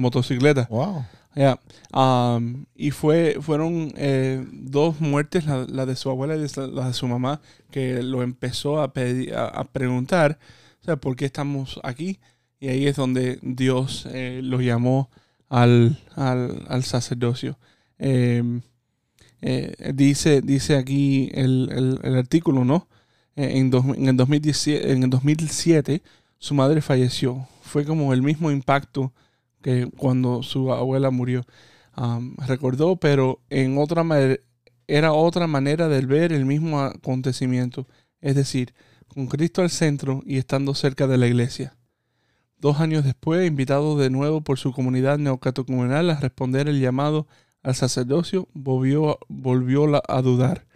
[0.00, 0.68] motocicletas.
[0.68, 1.04] Wow.
[1.34, 1.58] Ya,
[1.92, 6.86] am, y fue, fueron eh, dos muertes, la, la de su abuela y de- la
[6.88, 7.40] de su mamá,
[7.72, 10.38] que lo empezó a, pedir, a, a preguntar,
[10.80, 12.18] o sea, ¿por qué estamos aquí?
[12.60, 15.10] Y ahí es donde Dios eh, lo llamó
[15.48, 17.58] al, al, al sacerdocio.
[17.98, 18.62] Em,
[19.42, 22.88] eh, dice, dice aquí el, el- artículo, ¿no?
[23.36, 26.02] Eh, en, en, el 2017, en el 2007
[26.38, 27.48] su madre falleció.
[27.62, 29.12] Fue como el mismo impacto
[29.62, 31.46] que cuando su abuela murió.
[32.46, 34.04] Recordó, pero en otra
[34.86, 37.86] era otra manera de ver el mismo acontecimiento.
[38.20, 38.74] Es decir,
[39.08, 41.74] con Cristo al centro y estando cerca de la iglesia.
[42.60, 47.26] Dos años después, invitado de nuevo por su comunidad neocatecumenal a responder el llamado
[47.62, 50.66] al sacerdocio, volvió, volvió a dudar.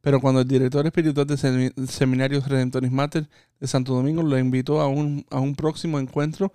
[0.00, 3.28] Pero cuando el director espiritual del semi- Seminario Redentoris Mater
[3.60, 6.52] de Santo Domingo lo invitó a un, a un próximo encuentro,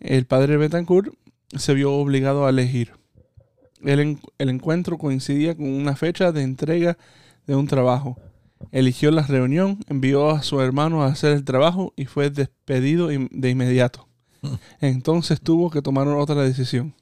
[0.00, 1.14] el padre Betancourt
[1.56, 2.92] se vio obligado a elegir.
[3.82, 6.98] El, el encuentro coincidía con una fecha de entrega
[7.46, 8.18] de un trabajo.
[8.70, 13.50] Eligió la reunión, envió a su hermano a hacer el trabajo y fue despedido de
[13.50, 14.08] inmediato.
[14.80, 16.94] Entonces tuvo que tomar otra decisión.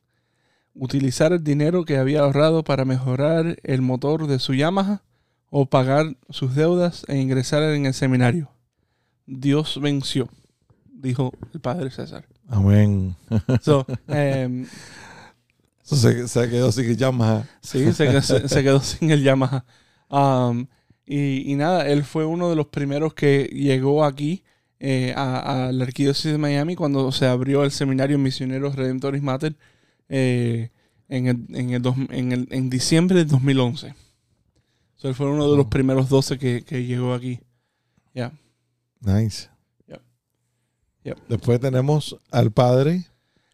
[0.74, 5.02] Utilizar el dinero que había ahorrado para mejorar el motor de su Yamaha
[5.50, 8.50] o pagar sus deudas e ingresar en el seminario.
[9.26, 10.28] Dios venció,
[10.92, 12.24] dijo el padre César.
[12.48, 13.16] Amén.
[13.62, 14.66] So, em,
[15.82, 17.48] se, se quedó así que llama.
[17.62, 19.64] sí, se, quedó- se- se quedó sin el Yamaha.
[20.08, 20.66] Um,
[21.06, 24.42] y, y nada, él fue uno de los primeros que llegó aquí
[24.78, 29.56] eh, a, a la arquidiócesis de Miami cuando se abrió el seminario Misioneros Redemptoris Mater
[30.08, 30.70] eh,
[31.08, 33.94] en, el, en, el dos- en, el- en diciembre del 2011.
[34.96, 35.70] So, él fue uno de los Oh.
[35.70, 37.40] primeros 12 que, que llegó aquí.
[38.14, 38.32] Ya.
[39.00, 39.48] Nice.
[39.88, 40.00] Yep.
[41.04, 41.18] Yep.
[41.28, 43.06] Después tenemos al padre.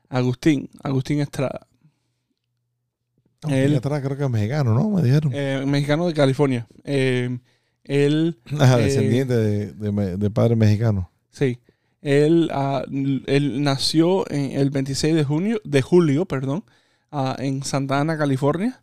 [0.09, 1.67] Agustín, Agustín Estrada,
[3.49, 4.89] Él, Él- atrás creo que es mexicano, ¿no?
[4.91, 5.31] Me dijeron.
[5.35, 6.67] eh, mexicano de California.
[6.85, 7.39] Eh,
[7.85, 11.11] él Ajá, eh, descendiente de, de, de padre mexicano.
[11.31, 11.59] Sí.
[12.03, 12.85] Él, ah,
[13.27, 16.65] él nació en el 26 de junio, de julio, perdón,
[17.11, 18.81] ah, en Santa Ana, California.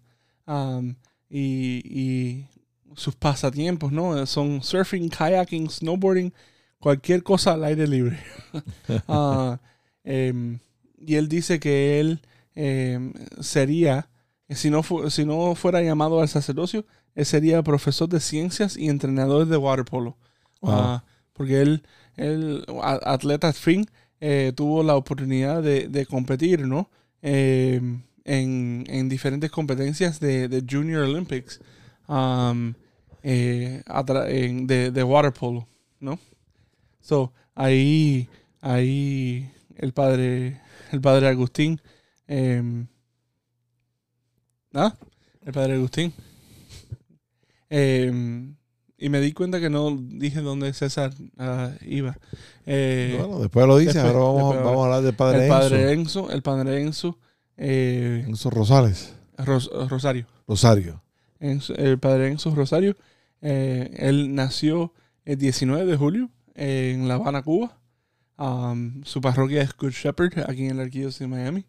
[1.30, 2.48] Y, y
[2.96, 4.26] sus pasatiempos, ¿no?
[4.26, 6.34] Son surfing, kayaking, snowboarding,
[6.80, 8.20] cualquier cosa al aire libre.
[9.08, 9.60] Ah,
[10.04, 10.60] em,
[11.00, 12.20] y él dice que él
[12.56, 14.10] em, sería,
[14.56, 16.86] si no, si no fuera llamado al sacerdocio,
[17.16, 20.18] él sería profesor de ciencias y entrenador de waterpolo.
[20.62, 20.72] Wow.
[20.74, 21.84] Ah, porque él,
[22.16, 23.86] él, atleta fin,
[24.20, 26.90] eh, tuvo la oportunidad de, de competir, ¿no?
[27.22, 27.82] Eh,
[28.26, 31.60] en, en diferentes competencias de, de Junior Olympics
[32.08, 32.74] um,
[33.22, 33.82] eh,
[34.28, 35.68] en- de, de water polo,
[36.00, 36.20] ¿no?
[37.02, 38.28] So, ahí
[38.62, 40.62] ahí el padre,
[40.92, 41.82] el padre Agustín.
[42.28, 42.88] em,
[44.74, 44.94] ¿Ah?
[45.46, 46.14] El padre Agustín.
[47.70, 48.56] Em,
[48.98, 52.18] y me di cuenta que no dije dónde César ah, iba.
[52.66, 55.50] Eh, Bueno, después lo dice, después- ahora vamos, después vamos a hablar del padre el
[55.50, 56.20] padre Enzo.
[56.22, 57.20] Enzo, el padre Enzo,
[57.58, 59.14] eh, Enzo Rosales.
[59.38, 60.28] Ros- Rosario.
[60.48, 61.02] Rosario.
[61.40, 62.96] Enzo- el padre Enzo Rosario.
[63.42, 64.94] eh, él nació
[65.26, 67.78] el 19 de julio en La Habana, Cuba.
[68.38, 71.66] Um, su parroquia es Good Shepherd, aquí en la arquidiócesis de Miami.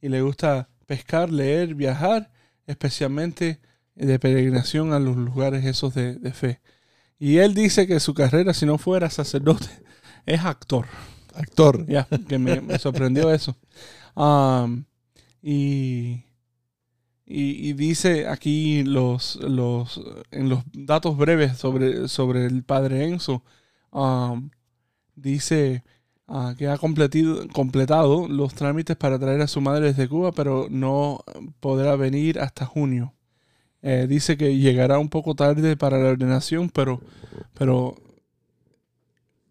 [0.00, 2.30] Y le gusta pescar, leer, viajar,
[2.68, 3.60] especialmente
[3.96, 6.60] de peregrinación a los lugares esos de, de fe.
[7.18, 9.66] Y él dice que su carrera, si no fuera sacerdote,
[10.26, 10.86] es actor.
[11.34, 11.84] Actor.
[11.86, 13.56] Ya, que me, me sorprendió eso.
[14.14, 14.84] Um,
[15.42, 16.24] y,
[17.24, 20.00] y, y dice aquí los, los
[20.30, 23.42] en los datos breves sobre, sobre el padre Enzo,
[23.90, 24.50] um,
[25.14, 25.84] dice
[26.28, 30.66] ah, que ha completido, completado los trámites para traer a su madre desde Cuba, pero
[30.70, 31.24] no
[31.60, 33.14] podrá venir hasta junio.
[33.82, 37.00] Eh, dice que llegará un poco tarde para la ordenación, pero,
[37.54, 37.94] pero,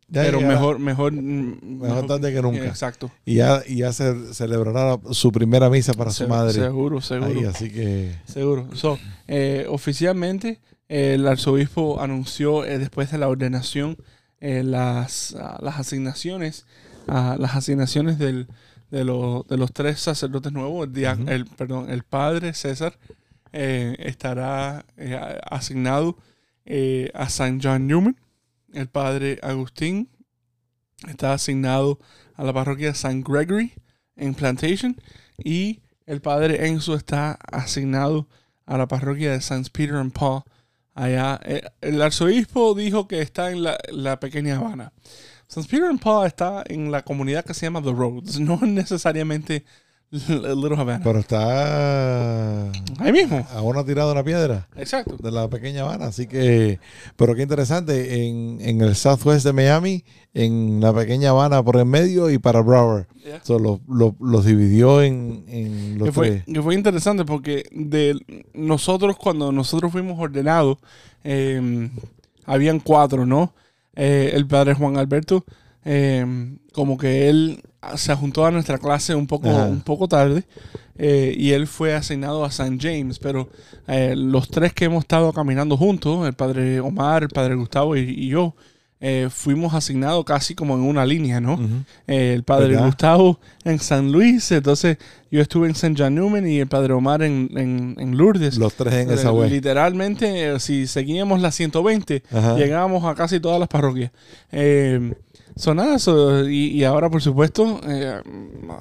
[0.09, 0.55] Ya pero llegará.
[0.55, 2.65] mejor, mejor, mm, Mejor tarde que nunca.
[2.65, 3.11] Exacto.
[3.25, 6.53] Y ya, y ya se celebrará su primera misa para su madre.
[6.53, 7.29] Seguro, seguro.
[7.31, 8.15] Ahí, así que.
[8.25, 8.67] Seguro.
[8.73, 10.59] So, eh, oficialmente,
[10.89, 13.97] eh, el arzobispo anunció eh, después de la ordenación
[14.39, 16.65] eh, las, ah, las asignaciones,
[17.08, 18.47] ah, las asignaciones del,
[18.91, 20.88] de, los- de los tres sacerdotes nuevos.
[20.95, 22.97] El, perdón, el padre César
[23.54, 26.17] eh, estará eh, asignado
[27.13, 28.17] a San John Newman.
[28.73, 30.10] El padre Agustín
[31.08, 32.00] está asignado
[32.36, 33.73] a la parroquia San Gregory
[34.17, 34.97] en Plantation.
[35.43, 38.28] Y el padre Enzo está asignado
[38.65, 39.69] a la parroquia de St.
[39.71, 40.43] Peter and Paul.
[40.97, 44.91] Allá, Eh, el arzobispo dijo que está en la, la pequeña Habana.
[45.47, 45.67] St.
[45.69, 49.63] Peter and Paul está en la comunidad que se llama The Roads, no necesariamente
[50.12, 51.02] Little Havana.
[51.04, 53.46] Pero está Ahí mismo.
[53.54, 55.17] a una tirada de una piedra Exacto.
[55.17, 56.06] de la pequeña Habana.
[56.06, 56.80] Así que,
[57.17, 61.86] pero qué interesante, en, en el Southwest de Miami, en la pequeña Habana por el
[61.86, 63.06] medio y para Broward.
[63.26, 63.41] Yeah.
[63.43, 66.43] So, los, dividió en, en los que fue, tres.
[66.56, 68.17] que fue interesante porque de
[68.54, 70.78] nosotros cuando nosotros fuimos ordenados
[71.26, 71.89] eh,
[72.46, 73.54] habían cuatro no
[74.00, 75.43] Eh, el padre Juan Alberto
[75.89, 77.62] eh, como que él
[77.95, 79.65] se juntó a nuestra clase un poco Ajá.
[79.67, 80.43] un poco tarde
[80.97, 83.47] eh, y él fue asignado a San James pero
[83.88, 88.02] eh, los tres que hemos estado caminando juntos el padre Omar el padre Gustavo y,
[88.02, 88.54] y yo
[88.99, 91.60] eh, fuimos asignados casi como en una línea no
[92.07, 92.86] eh, el padre ¿Verdad?
[92.88, 94.97] Gustavo en San Luis, entonces
[95.29, 98.57] yo estuve en San Newman y el padre Omar en, en, en Lourdes.
[98.57, 99.49] Los tres en Eh, esa web.
[99.51, 102.55] Literalmente, eh, si seguíamos la 120, Ajá.
[102.55, 104.12] llegábamos a casi todas las parroquias.
[104.51, 105.13] Eh,
[105.55, 108.21] son nada, so- y, y ahora por supuesto eh,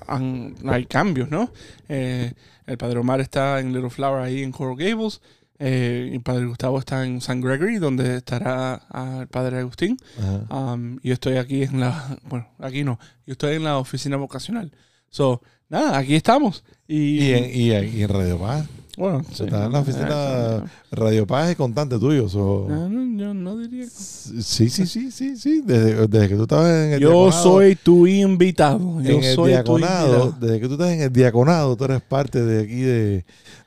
[0.07, 1.51] han- hay cambios, ¿no?
[1.89, 2.33] Eh,
[2.67, 5.21] el padre Omar está en Little Flower ahí en Coral Gables.
[5.59, 9.97] Eh, el padre Gustavo está en San Gregory, donde estará ah, el padre Agustín.
[10.51, 14.71] Um, yo estoy aquí en la, bueno, aquí no, yo estoy en la oficina vocacional.
[15.11, 16.63] So, nada, aquí estamos.
[16.87, 18.67] Y, Y, en, y, y en Radio Paz.
[18.99, 22.29] bueno, sí, Está en la eh, oficina Radio Paz es constante tuyo.
[22.29, 23.87] so- No, no, yo no diría.
[23.89, 25.63] Sí, sí, sí, sí, sí.
[25.65, 29.01] Desde, desde que tú estabas en el Yo diaconado- soy tu invitado.
[29.03, 30.37] Yo en el soy tu diaconado, invitado.
[30.41, 33.25] desde que tú estás en el diaconado, tú eres parte de aquí de,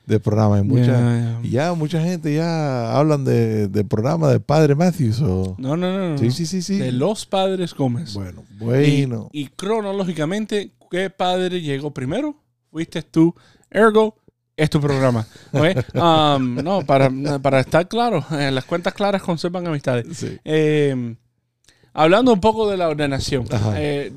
[0.09, 0.59] del programa.
[0.59, 1.39] Y mucha, Ya, ya.
[1.43, 5.21] y ya mucha gente ya hablan de, del programa del padre Matthews.
[5.21, 6.09] o- No, no, no.
[6.11, 6.17] no.
[6.17, 6.77] Sí, sí, sí, sí.
[6.77, 8.13] De los padres Gómez.
[8.13, 9.29] Bueno, bueno.
[9.31, 12.35] Y, cronológicamente, ¿qué padre llegó primero?
[12.71, 13.33] Fuiste tú.
[13.71, 14.15] Ergo,
[14.57, 15.25] es tu programa.
[15.93, 17.09] Um, no, para,
[17.41, 20.05] para estar claro, eh, las cuentas claras conservan amistades.
[20.17, 20.37] Sí.
[20.43, 21.15] Eh,
[21.93, 23.45] hablando un poco de la ordenación,
[23.75, 24.11] eh,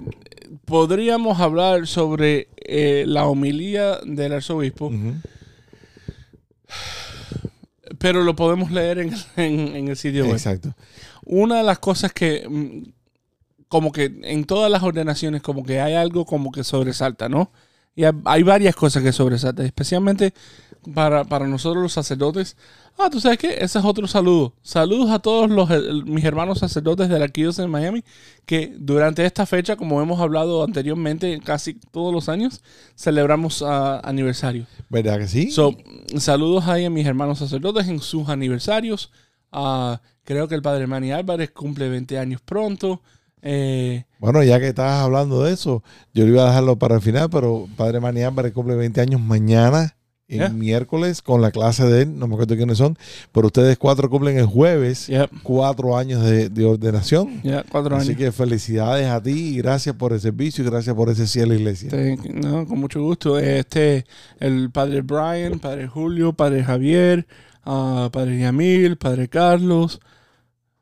[0.64, 4.90] podríamos hablar sobre eh, la homilía del arzobispo.
[7.98, 10.34] Pero lo podemos leer en, en- en el sitio web.
[10.34, 10.74] Exacto.
[11.24, 12.90] Una de las cosas que, mm,
[13.68, 17.50] como que en todas las ordenaciones, como que hay algo como que sobresalta, ¿no?
[17.94, 20.32] Y hay, hay varias cosas que sobresaltan, especialmente
[20.94, 22.56] para, para nosotros los sacerdotes.
[22.98, 23.54] Ah, ¿tú sabes qué?
[23.60, 24.52] Ese es otro saludo.
[24.62, 28.04] Saludos a todos los, el- mis hermanos sacerdotes de la arquidiócesis de Miami,
[28.44, 32.62] que durante esta fecha, como hemos hablado anteriormente, casi todos los años,
[32.96, 34.68] celebramos ah, aniversarios.
[34.90, 35.50] ¿Verdad que sí?
[35.50, 35.74] So,
[36.18, 39.10] saludos ahí a mis hermanos sacerdotes en sus aniversarios.
[39.50, 43.00] Ah, creo que el padre Manny Álvarez cumple 20 años pronto.
[43.44, 45.82] Eh, Bueno, ya que estabas hablando de eso,
[46.14, 49.20] yo le iba a dejarlo para el final, pero Padre Mani Álvarez cumple 20 años
[49.20, 49.96] mañana
[50.32, 50.48] el Yeah.
[50.50, 52.96] miércoles con la clase de él, no me acuerdo quiénes son,
[53.32, 55.30] pero ustedes cuatro cumplen el jueves Yep.
[55.42, 57.40] cuatro años de, de ordenación.
[57.70, 58.18] Cuatro Así años.
[58.18, 61.88] que felicidades a ti y gracias por el servicio y gracias por ese cielo iglesia.
[61.92, 63.38] Este, no, con mucho gusto.
[63.38, 64.04] Este,
[64.40, 67.26] el padre Brian, padre Julio, padre Javier,
[67.64, 70.00] ah, padre Yamil, padre Carlos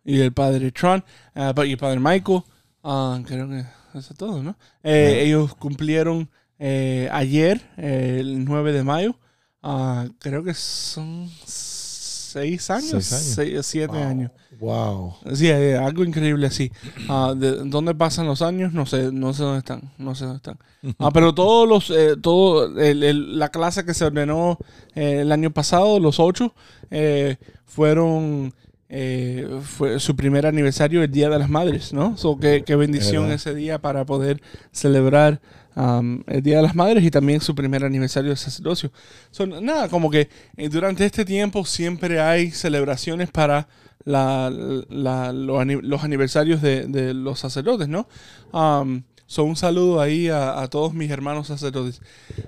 [0.05, 2.43] y el padre Tron ah, y el padre Michael.
[2.85, 3.61] ah, creo que
[3.99, 4.57] eso es todo, ¿no?
[4.85, 5.25] Eh.
[5.27, 9.17] Ellos cumplieron eh, ayer, eh, el 9 de mayo.
[9.63, 13.35] Ah, creo que son seis años, Seis años.
[13.35, 14.03] seis- siete Wow.
[14.07, 14.31] años.
[14.61, 15.15] Wow.
[15.35, 16.71] Sí, eh, algo increíble así.
[17.09, 18.73] Ah, de- ¿Dónde pasan los años?
[18.73, 19.91] No sé, no sé dónde están.
[19.99, 20.59] No sé dónde están.
[20.99, 24.59] Ah, pero todos los, eh, todo el- el- la clase que se ordenó
[24.95, 26.55] eh, el año pasado, los ocho,
[26.91, 27.37] eh,
[27.67, 28.53] fueron
[28.93, 32.17] eh, fue su primer aniversario el Día de las Madres, ¿no?
[32.17, 33.37] So, qué, qué bendición ¿Verdad?
[33.37, 34.43] ese día para poder
[34.73, 35.41] celebrar
[35.81, 38.91] am, el Día de las Madres y también su primer aniversario de sacerdocio.
[39.31, 43.69] So, nada, como que eh, durante este tiempo siempre hay celebraciones para
[44.05, 44.51] la,
[44.89, 48.09] la- los, los aniversarios de, de los sacerdotes, ¿no?
[48.53, 52.01] Um, so, un saludo ahí a, a todos mis hermanos sacerdotes.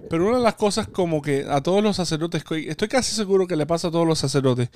[0.08, 3.56] Pero una de las cosas como que a todos los sacerdotes, estoy casi seguro que
[3.56, 4.70] le pasa a todos los sacerdotes,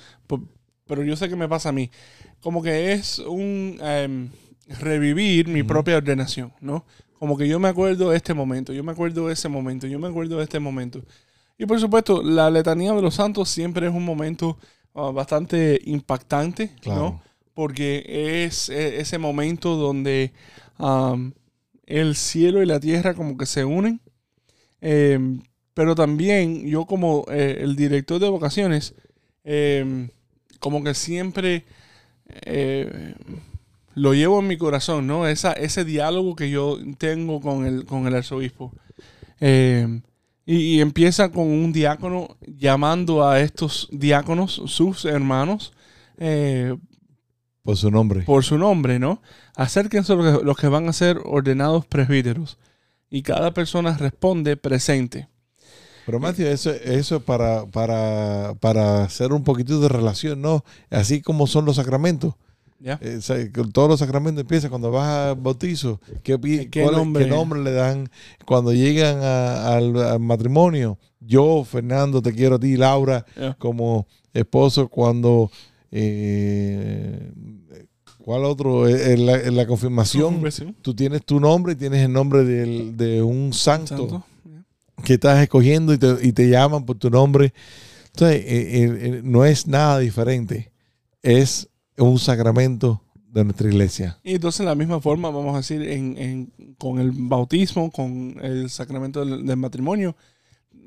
[0.86, 1.90] pero yo sé que me pasa a mí,
[2.40, 4.28] como que es un em,
[4.80, 6.84] revivir mi propia ordenación, ¿no?
[7.18, 9.98] Como que yo me acuerdo de este momento, yo me acuerdo de ese momento, yo
[9.98, 11.02] me acuerdo de este momento.
[11.58, 14.58] Y por supuesto, la letanía de los santos siempre es un momento
[14.94, 17.22] ah, bastante impactante, ¿no?
[17.54, 18.04] Porque
[18.44, 20.32] es eh, ese momento donde
[21.86, 24.00] el cielo y la tierra como que se unen.
[24.80, 25.42] Em,
[25.72, 28.94] pero también yo como eh, el director de vocaciones,
[29.44, 30.10] em,
[30.60, 31.64] como que siempre
[32.44, 33.14] eh,
[33.96, 35.26] lo llevo en mi corazón, ¿no?
[35.26, 38.72] Esa, ese diálogo que yo tengo con el, con el arzobispo.
[39.40, 40.02] Em,
[40.44, 45.72] y, y empieza con un diácono llamando a estos diáconos, sus hermanos,
[46.18, 46.76] eh,
[47.62, 48.22] Por su nombre.
[48.22, 49.20] por su nombre, ¿no?
[49.56, 52.58] Acérquense los que, los que van a ser ordenados presbíteros.
[53.10, 55.28] Y cada persona responde presente.
[56.04, 60.64] Pero Matthew, eso, eso es para, para, para hacer un poquito de relación, ¿no?
[60.90, 62.34] Así como son los sacramentos.
[63.00, 66.00] Eh, o sea, que todos los sacramentos empiezan cuando vas al bautizo.
[66.22, 67.24] ¿Qué, pi- ¿Qué cuál nombre?
[67.24, 68.08] qué nombre le dan?
[68.44, 73.24] Cuando llegan a- al, al matrimonio, yo, Fernando, te quiero a ti, Laura,
[73.58, 74.88] como esposo.
[74.88, 75.50] Cuando,
[75.90, 77.32] eh,
[78.18, 78.86] ¿cuál otro?
[78.88, 80.34] Eh, En la, en la confirmación,
[80.82, 84.24] tú tienes tu nombre y tienes el nombre del- de un santo,
[85.04, 87.52] que estás escogiendo y te, y te llaman por tu nombre.
[88.06, 90.72] Entonces, eh, eh, eh, no es nada diferente.
[91.22, 91.68] Es
[91.98, 94.18] un sacramento de nuestra iglesia.
[94.24, 98.36] Y entonces, de la misma forma, vamos a decir, en, en- con el bautismo, con
[98.42, 100.16] el sacramento del, del matrimonio,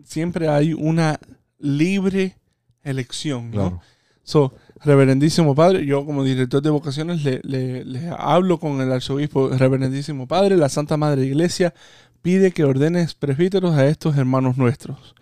[0.04, 1.20] siempre hay una
[1.60, 2.38] libre
[2.84, 3.52] elección, ¿no?
[3.52, 3.82] Claro.
[4.24, 4.54] So,
[4.84, 10.28] reverendísimo padre, yo como director de vocaciones le, le- le hablo con el arzobispo, reverendísimo
[10.28, 11.74] padre, la Santa Madre Iglesia
[12.22, 15.16] pide que ordenes presbíteros a estos hermanos nuestros.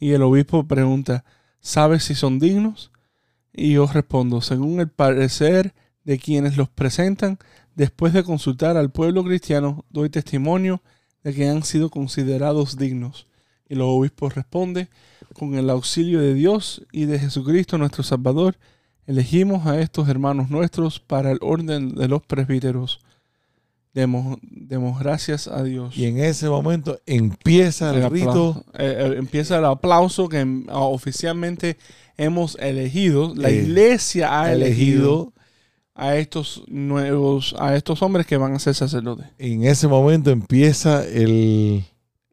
[0.00, 1.24] Y el obispo pregunta,
[1.60, 2.90] ¿sabes si son dignos?
[3.54, 5.74] Y yo respondo, según el parecer
[6.04, 7.38] de quienes los presentan,
[7.76, 10.82] después de consultar al pueblo cristiano, doy testimonio
[11.22, 13.28] de que han sido considerados dignos.
[13.68, 14.88] Y los obispos responden,
[15.32, 18.56] con el auxilio de Dios y de Jesucristo nuestro Salvador,
[19.06, 23.00] elegimos a estos hermanos nuestros para el orden de los presbíteros.
[23.94, 25.96] Demos, demos gracias a Dios.
[25.96, 28.30] Y en ese momento empieza el, El rito.
[28.30, 28.64] aplauso.
[28.74, 31.76] Eh, eh, empieza el aplauso que ah, oficialmente
[32.16, 33.32] hemos elegido.
[33.34, 35.32] La Eh, iglesia ha elegido elegido.
[35.94, 39.26] a estos nuevos, a estos hombres que van a ser sacerdotes.
[39.38, 41.84] En ese momento empieza el,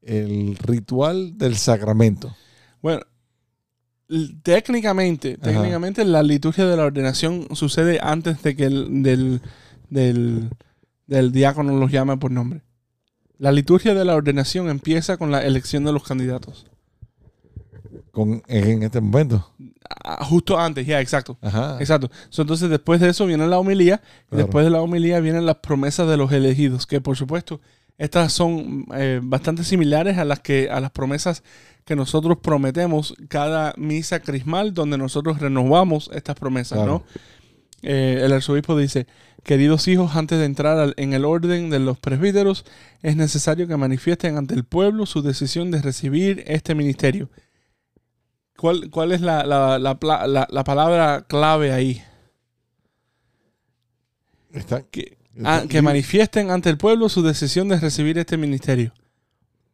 [0.02, 2.36] el ritual del sacramento.
[2.82, 3.02] Bueno,
[4.44, 5.52] técnicamente, Ajá.
[5.52, 9.42] técnicamente la liturgia de la ordenación sucede antes de que el del,
[9.90, 10.50] del,
[11.08, 12.62] del diácono los llame por nombre.
[13.38, 16.68] La liturgia de la ordenación empieza con la elección de los candidatos.
[18.12, 19.52] Con, en este momento.
[20.22, 21.38] Justo antes, ya, exacto.
[21.42, 21.78] Ajá.
[21.80, 22.10] Exacto.
[22.30, 24.02] So, entonces, después de eso viene la homilía.
[24.32, 26.86] Y después de la homilía vienen las promesas de los elegidos.
[26.88, 27.62] Que por supuesto,
[27.98, 31.44] estas son eh, bastante similares a las que, a las promesas
[31.86, 37.04] que nosotros prometemos cada misa crismal, donde nosotros renovamos estas promesas, Claro.
[37.16, 37.22] ¿no?
[37.84, 39.08] Eh, el arzobispo dice,
[39.44, 42.64] queridos hijos, antes de entrar al- en el orden de los presbíteros,
[43.02, 47.30] es necesario que manifiesten ante el pueblo su decisión de recibir este ministerio.
[48.58, 49.98] ¿Cuál, cuál es la, la- la
[50.28, 52.02] la- la palabra clave ahí?
[54.54, 58.94] Está, Que, está- ah, que manifiesten ante el pueblo su decisión de recibir este ministerio.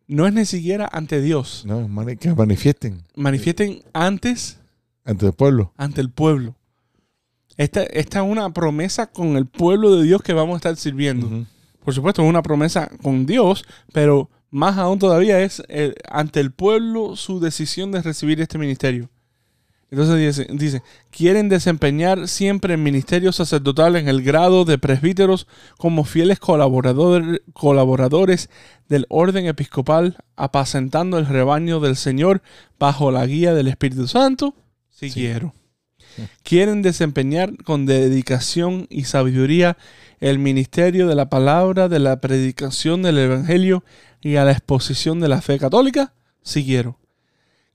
[0.07, 1.63] no es ni siquiera ante Dios.
[1.65, 1.79] No,
[2.17, 4.57] que manifiesten Manifiesten antes
[5.03, 5.73] ante el pueblo.
[5.75, 6.55] ante el pueblo.
[7.57, 11.45] Esta, esta es una promesa con el pueblo de Dios que vamos a estar sirviendo.
[11.83, 16.51] Por supuesto, es una promesa con Dios, pero más aún todavía es eh, ante el
[16.51, 19.09] pueblo su decisión de recibir este ministerio.
[19.89, 20.81] Entonces dice, dice,
[21.11, 28.49] quieren desempeñar siempre el ministerio sacerdotal en el grado de presbíteros como fieles colaborador- colaboradores
[28.89, 32.41] del orden episcopal, apacentando el rebaño del Señor
[32.77, 34.55] bajo la guía del Espíritu Santo.
[34.89, 35.09] Sí.
[35.09, 35.53] quiero.
[36.43, 39.77] Quieren desempeñar con dedicación y sabiduría
[40.19, 43.83] el ministerio de la palabra, de la predicación del Evangelio
[44.21, 46.13] y a la exposición de la fe católica.
[46.41, 46.97] Sí quiero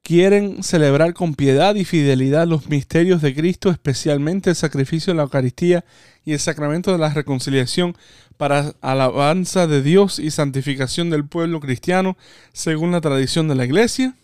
[0.03, 5.23] quieren celebrar con piedad y fidelidad los misterios de Cristo, especialmente el sacrificio de la
[5.23, 5.85] Eucaristía
[6.25, 7.97] y el sacramento de la reconciliación
[8.37, 12.17] para alabanza de Dios y santificación del pueblo cristiano,
[12.53, 14.17] según la tradición de la Iglesia.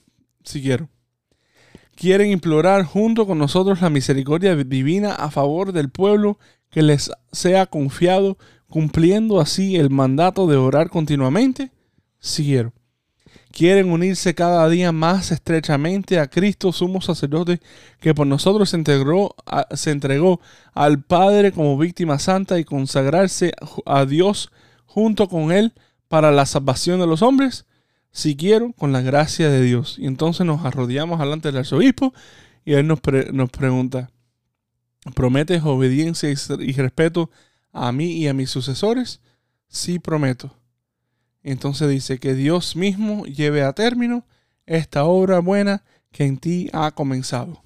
[0.45, 0.89] Si quiero.
[1.95, 6.39] Quieren implorar junto con nosotros la misericordia divina a favor del pueblo
[6.71, 8.39] que les sea confiado,
[8.69, 11.73] cumpliendo así el mandato de orar continuamente.
[12.19, 12.73] Si quiero
[13.51, 17.61] quieren unirse cada día más estrechamente a Cristo, sumo sacerdote,
[18.01, 18.83] que por nosotros se,
[19.75, 20.41] se entregó
[20.75, 23.53] al Padre como víctima santa y consagrarse
[23.87, 24.51] a Dios
[24.87, 25.73] junto con Él
[26.09, 27.67] para la salvación de los hombres,
[28.11, 29.97] si quiero, con la gracia de Dios.
[29.99, 32.15] Y entonces nos arrodillamos delante del arzobispo
[32.65, 34.11] y Él nos, pre- nos pregunta,
[35.15, 37.31] ¿prometes obediencia y respeto
[37.73, 39.21] a mí y a mis sucesores?
[39.69, 40.58] Sí, prometo.
[41.43, 44.25] Entonces dice que Dios mismo lleve a término
[44.67, 47.63] esta obra buena que en ti ha comenzado.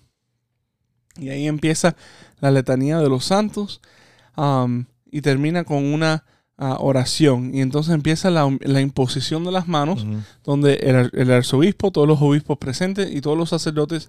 [1.17, 1.97] Y ahí empieza
[2.41, 3.81] la letanía de los santos
[5.11, 6.25] y termina con una
[6.57, 7.55] ah, oración.
[7.55, 10.07] Y entonces empieza la, la imposición de las manos,
[10.45, 14.09] donde el, ar- el arzobispo, todos los obispos presentes y todos los sacerdotes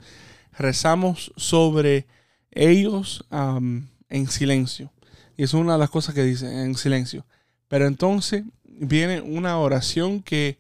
[0.57, 2.07] rezamos sobre
[2.51, 4.91] ellos en silencio.
[5.35, 7.25] Y es una de las cosas que dice, en silencio.
[7.67, 8.43] Pero entonces
[8.79, 10.57] viene una oración que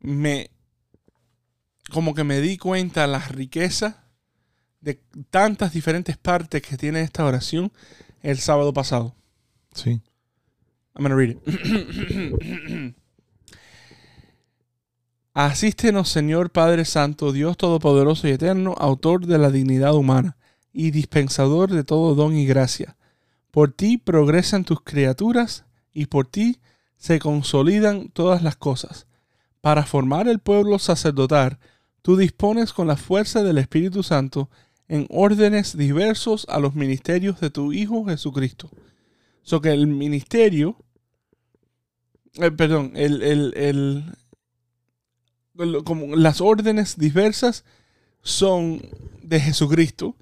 [0.00, 0.50] me
[1.90, 4.04] como que me di cuenta la riqueza
[4.80, 7.72] de tantas diferentes partes que tiene esta oración
[8.22, 9.14] el sábado pasado.
[9.74, 10.00] Sí.
[10.94, 12.94] I'm gonna read it.
[15.34, 20.36] Asístenos, Señor Padre Santo, Dios Todopoderoso y Eterno, autor de la dignidad humana
[20.72, 22.96] y dispensador de todo don y gracia.
[23.50, 26.60] Por ti progresan tus criaturas y por ti
[27.04, 29.06] se consolidan todas las cosas.
[29.60, 31.58] Para formar el pueblo sacerdotal,
[32.00, 34.48] tú dispones con la fuerza del Espíritu Santo
[34.88, 38.70] en órdenes diversos a los ministerios de tu Hijo Jesucristo.
[39.42, 40.78] So que el ministerio,
[42.36, 44.04] eh, perdón, el, el- el-
[45.58, 47.66] el- como las órdenes diversas
[48.22, 48.80] son
[49.22, 50.16] de Jesucristo,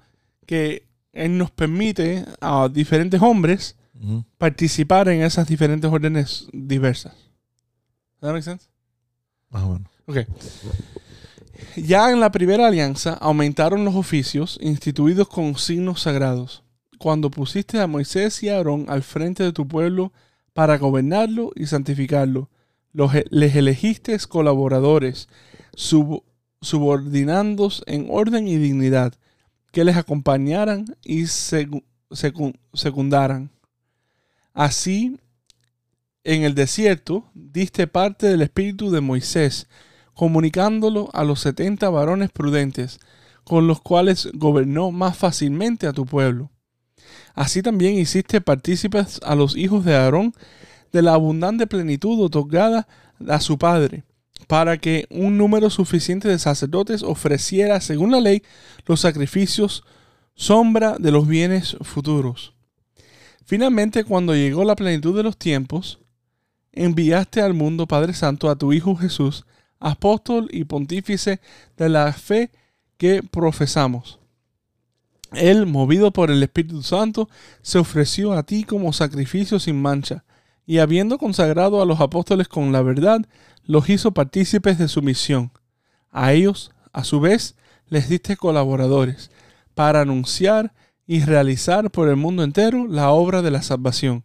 [0.45, 3.77] que Él nos permite a diferentes hombres
[4.37, 7.13] Participar en esas diferentes órdenes diversas.
[7.13, 8.67] ¿Does that make sense?
[9.49, 9.91] Más o menos.
[10.07, 10.17] Ok.
[11.77, 16.63] Ya en la primera alianza aumentaron los oficios instituidos con signos sagrados.
[16.97, 20.11] Cuando pusiste a Moisés y a Aarón al frente de tu pueblo
[20.53, 22.49] para gobernarlo y santificarlo,
[22.93, 25.27] los, e- les elegiste colaboradores,
[25.73, 26.23] sub-
[26.61, 29.13] subordinandos en orden y dignidad,
[29.71, 31.83] que les acompañaran y secu-
[32.73, 33.49] secundaran.
[34.53, 35.19] Así,
[36.23, 39.67] en el desierto, diste parte del espíritu de Moisés,
[40.13, 42.99] comunicándolo a los setenta varones prudentes,
[43.43, 46.51] con los cuales gobernó más fácilmente a tu pueblo.
[47.33, 50.33] Así también hiciste partícipes a los hijos de Aarón
[50.91, 52.87] de la abundante plenitud otorgada
[53.27, 54.03] a su padre,
[54.47, 58.43] para que un número suficiente de sacerdotes ofreciera, según la ley,
[58.85, 59.83] los sacrificios
[60.35, 62.53] sombra de los bienes futuros.
[63.45, 65.99] Finalmente, cuando llegó la plenitud de los tiempos,
[66.71, 69.45] enviaste al mundo, Padre Santo, a tu Hijo Jesús,
[69.79, 71.41] apóstol y pontífice
[71.77, 72.51] de la fe
[72.97, 74.19] que profesamos.
[75.33, 77.29] Él, movido por el Espíritu Santo,
[77.61, 80.23] se ofreció a ti como sacrificio sin mancha,
[80.65, 83.25] y habiendo consagrado a los apóstoles con la verdad,
[83.65, 85.51] los hizo partícipes de su misión.
[86.11, 87.55] A ellos, a su vez,
[87.87, 89.31] les diste colaboradores,
[89.73, 90.73] para anunciar
[91.05, 94.23] y realizar por el mundo entero la obra de la salvación.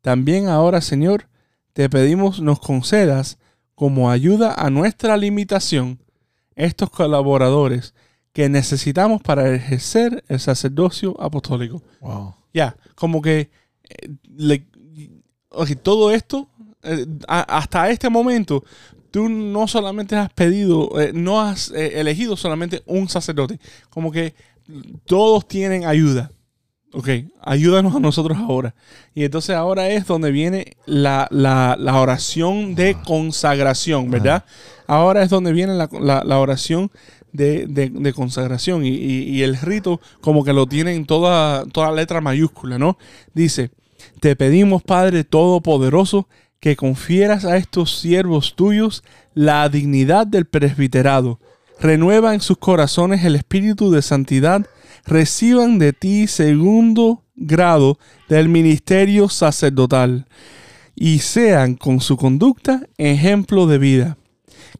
[0.00, 1.28] También ahora, Señor,
[1.72, 3.38] te pedimos nos concedas
[3.74, 6.00] como ayuda a nuestra limitación
[6.56, 7.94] estos colaboradores
[8.32, 11.82] que necesitamos para ejercer el sacerdocio apostólico.
[12.00, 12.34] Wow.
[12.54, 13.50] Ya, como que
[13.88, 14.66] eh, le-
[15.82, 16.48] todo esto,
[16.82, 18.64] eh, a- hasta este momento,
[19.10, 23.58] tú no solamente has pedido, eh, no has elegido solamente un sacerdote,
[23.90, 24.34] como que
[25.04, 26.30] todos tienen ayuda.
[26.92, 27.08] Ok,
[27.42, 28.74] ayúdanos a nosotros ahora.
[29.14, 34.44] Y entonces ahora es donde viene la, la- la oración de consagración, ¿verdad?
[34.86, 35.88] Ahora es donde viene la,
[36.24, 36.90] la- oración
[37.32, 38.86] de, de- de consagración.
[38.86, 42.96] Y, y- y el rito como que lo tiene en toda, toda letra mayúscula, ¿no?
[43.34, 43.70] Dice,
[44.20, 46.26] te pedimos, Padre Todopoderoso,
[46.58, 49.04] que confieras a estos siervos tuyos
[49.34, 51.38] la dignidad del presbiterado.
[51.80, 54.66] Renueva en sus corazones el espíritu de santidad.
[55.06, 57.98] Reciban de ti segundo grado
[58.28, 60.26] del ministerio sacerdotal
[60.96, 64.18] y sean con su conducta ejemplo de vida.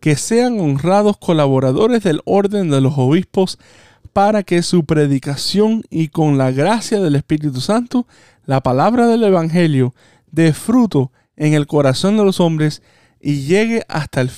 [0.00, 3.58] Que sean honrados colaboradores del orden de los obispos
[4.12, 8.06] para que su predicación y con la gracia del Espíritu Santo,
[8.44, 9.94] la palabra del Evangelio,
[10.32, 12.82] dé fruto en el corazón de los hombres
[13.20, 14.30] y llegue hasta el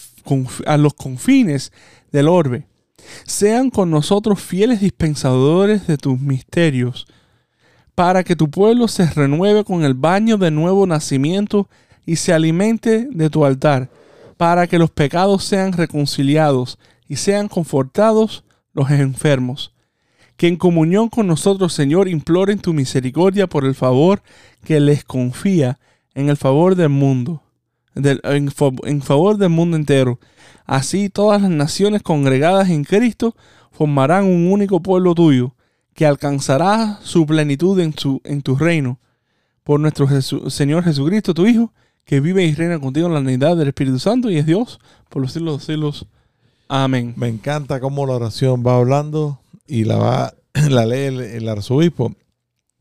[0.66, 1.72] a los confines
[2.12, 2.66] del orbe.
[3.24, 7.06] Sean con nosotros fieles dispensadores de tus misterios,
[7.94, 11.68] para que tu pueblo se renueve con el baño de nuevo nacimiento
[12.06, 13.90] y se alimente de tu altar,
[14.36, 19.72] para que los pecados sean reconciliados y sean confortados los enfermos.
[20.36, 24.22] Que en comunión con nosotros, Señor, imploren tu misericordia por el favor
[24.64, 25.78] que les confía
[26.14, 27.42] en el favor del mundo,
[27.94, 30.18] del- en, fa- en favor del mundo entero.
[30.66, 33.34] Así todas las naciones congregadas en Cristo
[33.72, 35.54] formarán un único pueblo tuyo,
[35.94, 38.98] que alcanzará su plenitud en, su, en tu reino.
[39.64, 41.72] Por nuestro Jesu- Señor Jesucristo, tu Hijo,
[42.04, 45.22] que vive y reina contigo en la unidad del Espíritu Santo y es Dios por
[45.22, 45.64] los siglos de los
[45.98, 46.06] siglos.
[46.68, 47.14] Amén.
[47.16, 50.34] Me encanta cómo la oración va hablando y la va,
[50.68, 52.14] la lee el, el arzobispo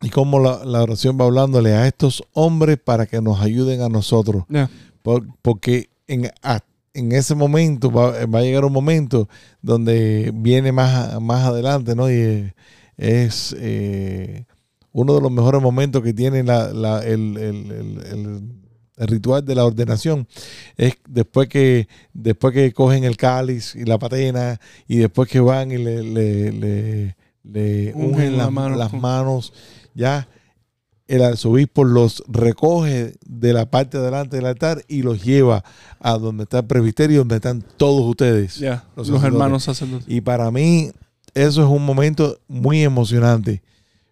[0.01, 3.89] y cómo la, la oración va hablándole a estos hombres para que nos ayuden a
[3.89, 4.43] nosotros.
[5.03, 6.29] Por- porque en,
[6.93, 9.27] en ese momento va, va a llegar un momento
[9.61, 12.09] donde viene más, más adelante, ¿no?
[12.09, 12.53] Y eh,
[12.97, 14.45] es eh,
[14.91, 19.55] uno de los mejores momentos que tiene la- la- el, el- el- el- ritual de
[19.55, 20.27] la ordenación.
[20.75, 25.71] Es después que, después que cogen el cáliz y la patena y después que van
[25.71, 29.53] y le, le, le- le Ungen la las, mano las con- manos,
[29.95, 30.27] ya
[31.09, 35.63] el arzobispo los recoge de la parte de delante del altar y los lleva
[35.99, 38.61] a donde está el presbiterio, donde están todos ustedes.
[38.95, 40.05] Los hermanos sacerdotes.
[40.07, 40.91] Y para mí
[41.33, 43.63] eso es un momento muy emocionante,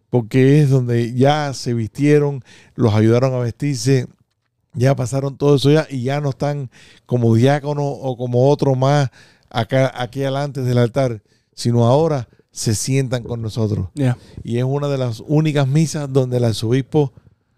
[0.09, 2.43] porque es donde ya se vistieron,
[2.73, 4.07] los ayudaron a vestirse,
[4.73, 6.71] ya pasaron todo eso ya y ya no están
[7.05, 9.11] como diácono o como otro más
[9.51, 11.21] acá aquí adelante del altar,
[11.53, 12.27] sino ahora
[12.57, 13.89] se sientan con nosotros.
[14.43, 17.13] Y es una de las únicas misas donde el arzobispo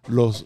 [0.10, 0.46] los,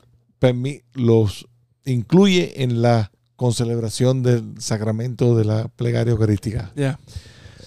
[0.93, 1.47] los
[1.85, 6.71] incluye en la concelebración del sacramento de la plegaria eucarística.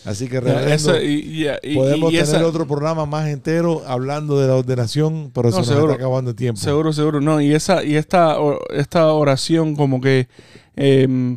[0.05, 4.47] Así que reverendo, y, y- podemos y tener esa- otro programa más entero hablando de
[4.47, 5.93] la ordenación, pero No, se nos seguro.
[5.95, 6.61] está acabando el tiempo.
[6.61, 7.21] Seguro, seguro.
[7.21, 8.37] No, y esa, y esta,
[8.71, 10.29] esta oración como que
[10.77, 11.37] em,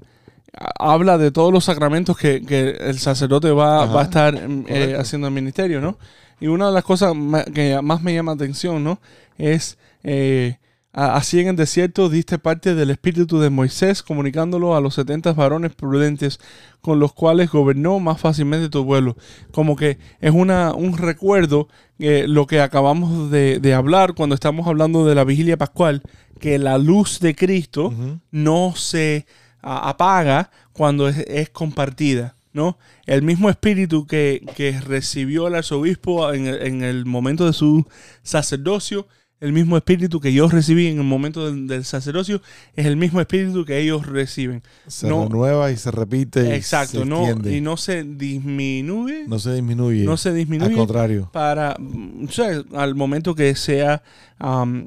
[0.53, 4.35] habla de todos los sacramentos que, que el sacerdote va, a estar
[4.67, 5.97] eh, haciendo el ministerio, ¿no?
[6.39, 7.13] Y una de las cosas
[7.53, 9.01] que más me llama atención, ¿no?
[9.37, 10.57] Es eh,
[10.93, 15.75] así en el desierto diste parte del espíritu de Moisés, comunicándolo a los 70 varones
[15.75, 16.39] prudentes
[16.81, 19.17] con los cuales gobernó más fácilmente tu pueblo.
[19.51, 21.67] Como que es una, un recuerdo
[21.99, 26.01] eh, lo que acabamos de, de hablar cuando estamos hablando de la vigilia pascual,
[26.39, 27.93] que la luz de Cristo
[28.31, 29.25] no se
[29.61, 32.35] apaga cuando es, es compartida.
[32.51, 32.77] ¿no?
[33.05, 37.85] El mismo espíritu que, que recibió el arzobispo en el, en el momento de su
[38.23, 39.07] sacerdocio,
[39.39, 42.41] el mismo espíritu que yo recibí en el momento del, del sacerdocio,
[42.75, 44.63] es el mismo espíritu que ellos reciben.
[44.87, 45.23] Se No.
[45.25, 46.49] renueva y se repite.
[46.49, 50.17] y Exacto, se no, y no se disminuye, no, no se disminuye.
[50.17, 51.29] se Al disminuye contrario.
[51.31, 54.01] para, mm, o sea, al momento que sea,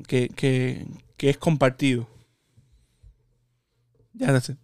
[0.07, 0.85] que, que,
[1.17, 2.09] que es compartido.
[4.15, 4.57] Ya, it.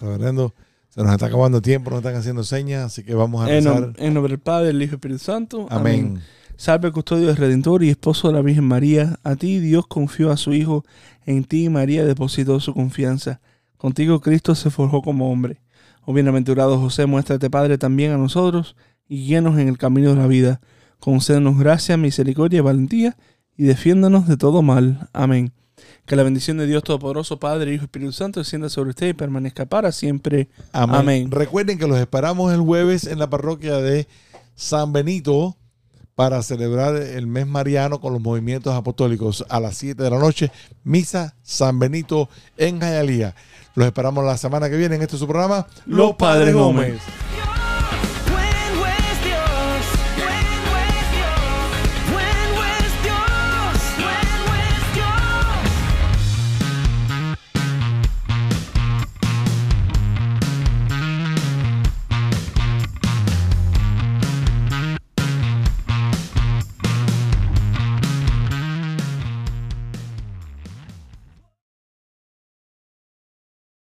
[0.00, 0.54] Reverendo,
[0.90, 3.64] se nos está acabando el tiempo, nos están haciendo señas, así que vamos a En,
[3.64, 3.82] rezar.
[3.82, 5.66] nom- en nombre del Padre, del Hijo y del Espíritu Santo.
[5.70, 6.20] Amén.
[6.56, 9.18] Salve custodio del Redentor y esposo de la Virgen María.
[9.24, 10.84] A ti Dios confió a su Hijo,
[11.26, 13.40] en ti María depositó su confianza.
[13.76, 15.60] Contigo Cristo se forjó como hombre.
[16.06, 18.74] Oh bienaventurado José, muéstrate Padre también a nosotros
[19.08, 20.60] y guíanos en el camino de la vida.
[20.98, 23.16] Concédenos gracia, misericordia y valentía
[23.56, 25.08] y defiéndanos de todo mal.
[25.12, 25.52] Amén.
[26.06, 29.12] Que la bendición de Dios Todopoderoso, Padre, Hijo y Espíritu Santo descienda sobre usted y
[29.12, 30.48] permanezca para siempre.
[30.72, 30.96] Amén.
[30.96, 31.30] Amén.
[31.30, 34.06] Recuerden que los esperamos el jueves en la parroquia de
[34.54, 35.56] San Benito
[36.14, 40.50] para celebrar el mes mariano con los movimientos apostólicos a las 7 de la noche.
[40.82, 43.34] Misa San Benito en Jayalía.
[43.74, 47.02] Los esperamos la semana que viene en este su programa, Los Padres Gómez.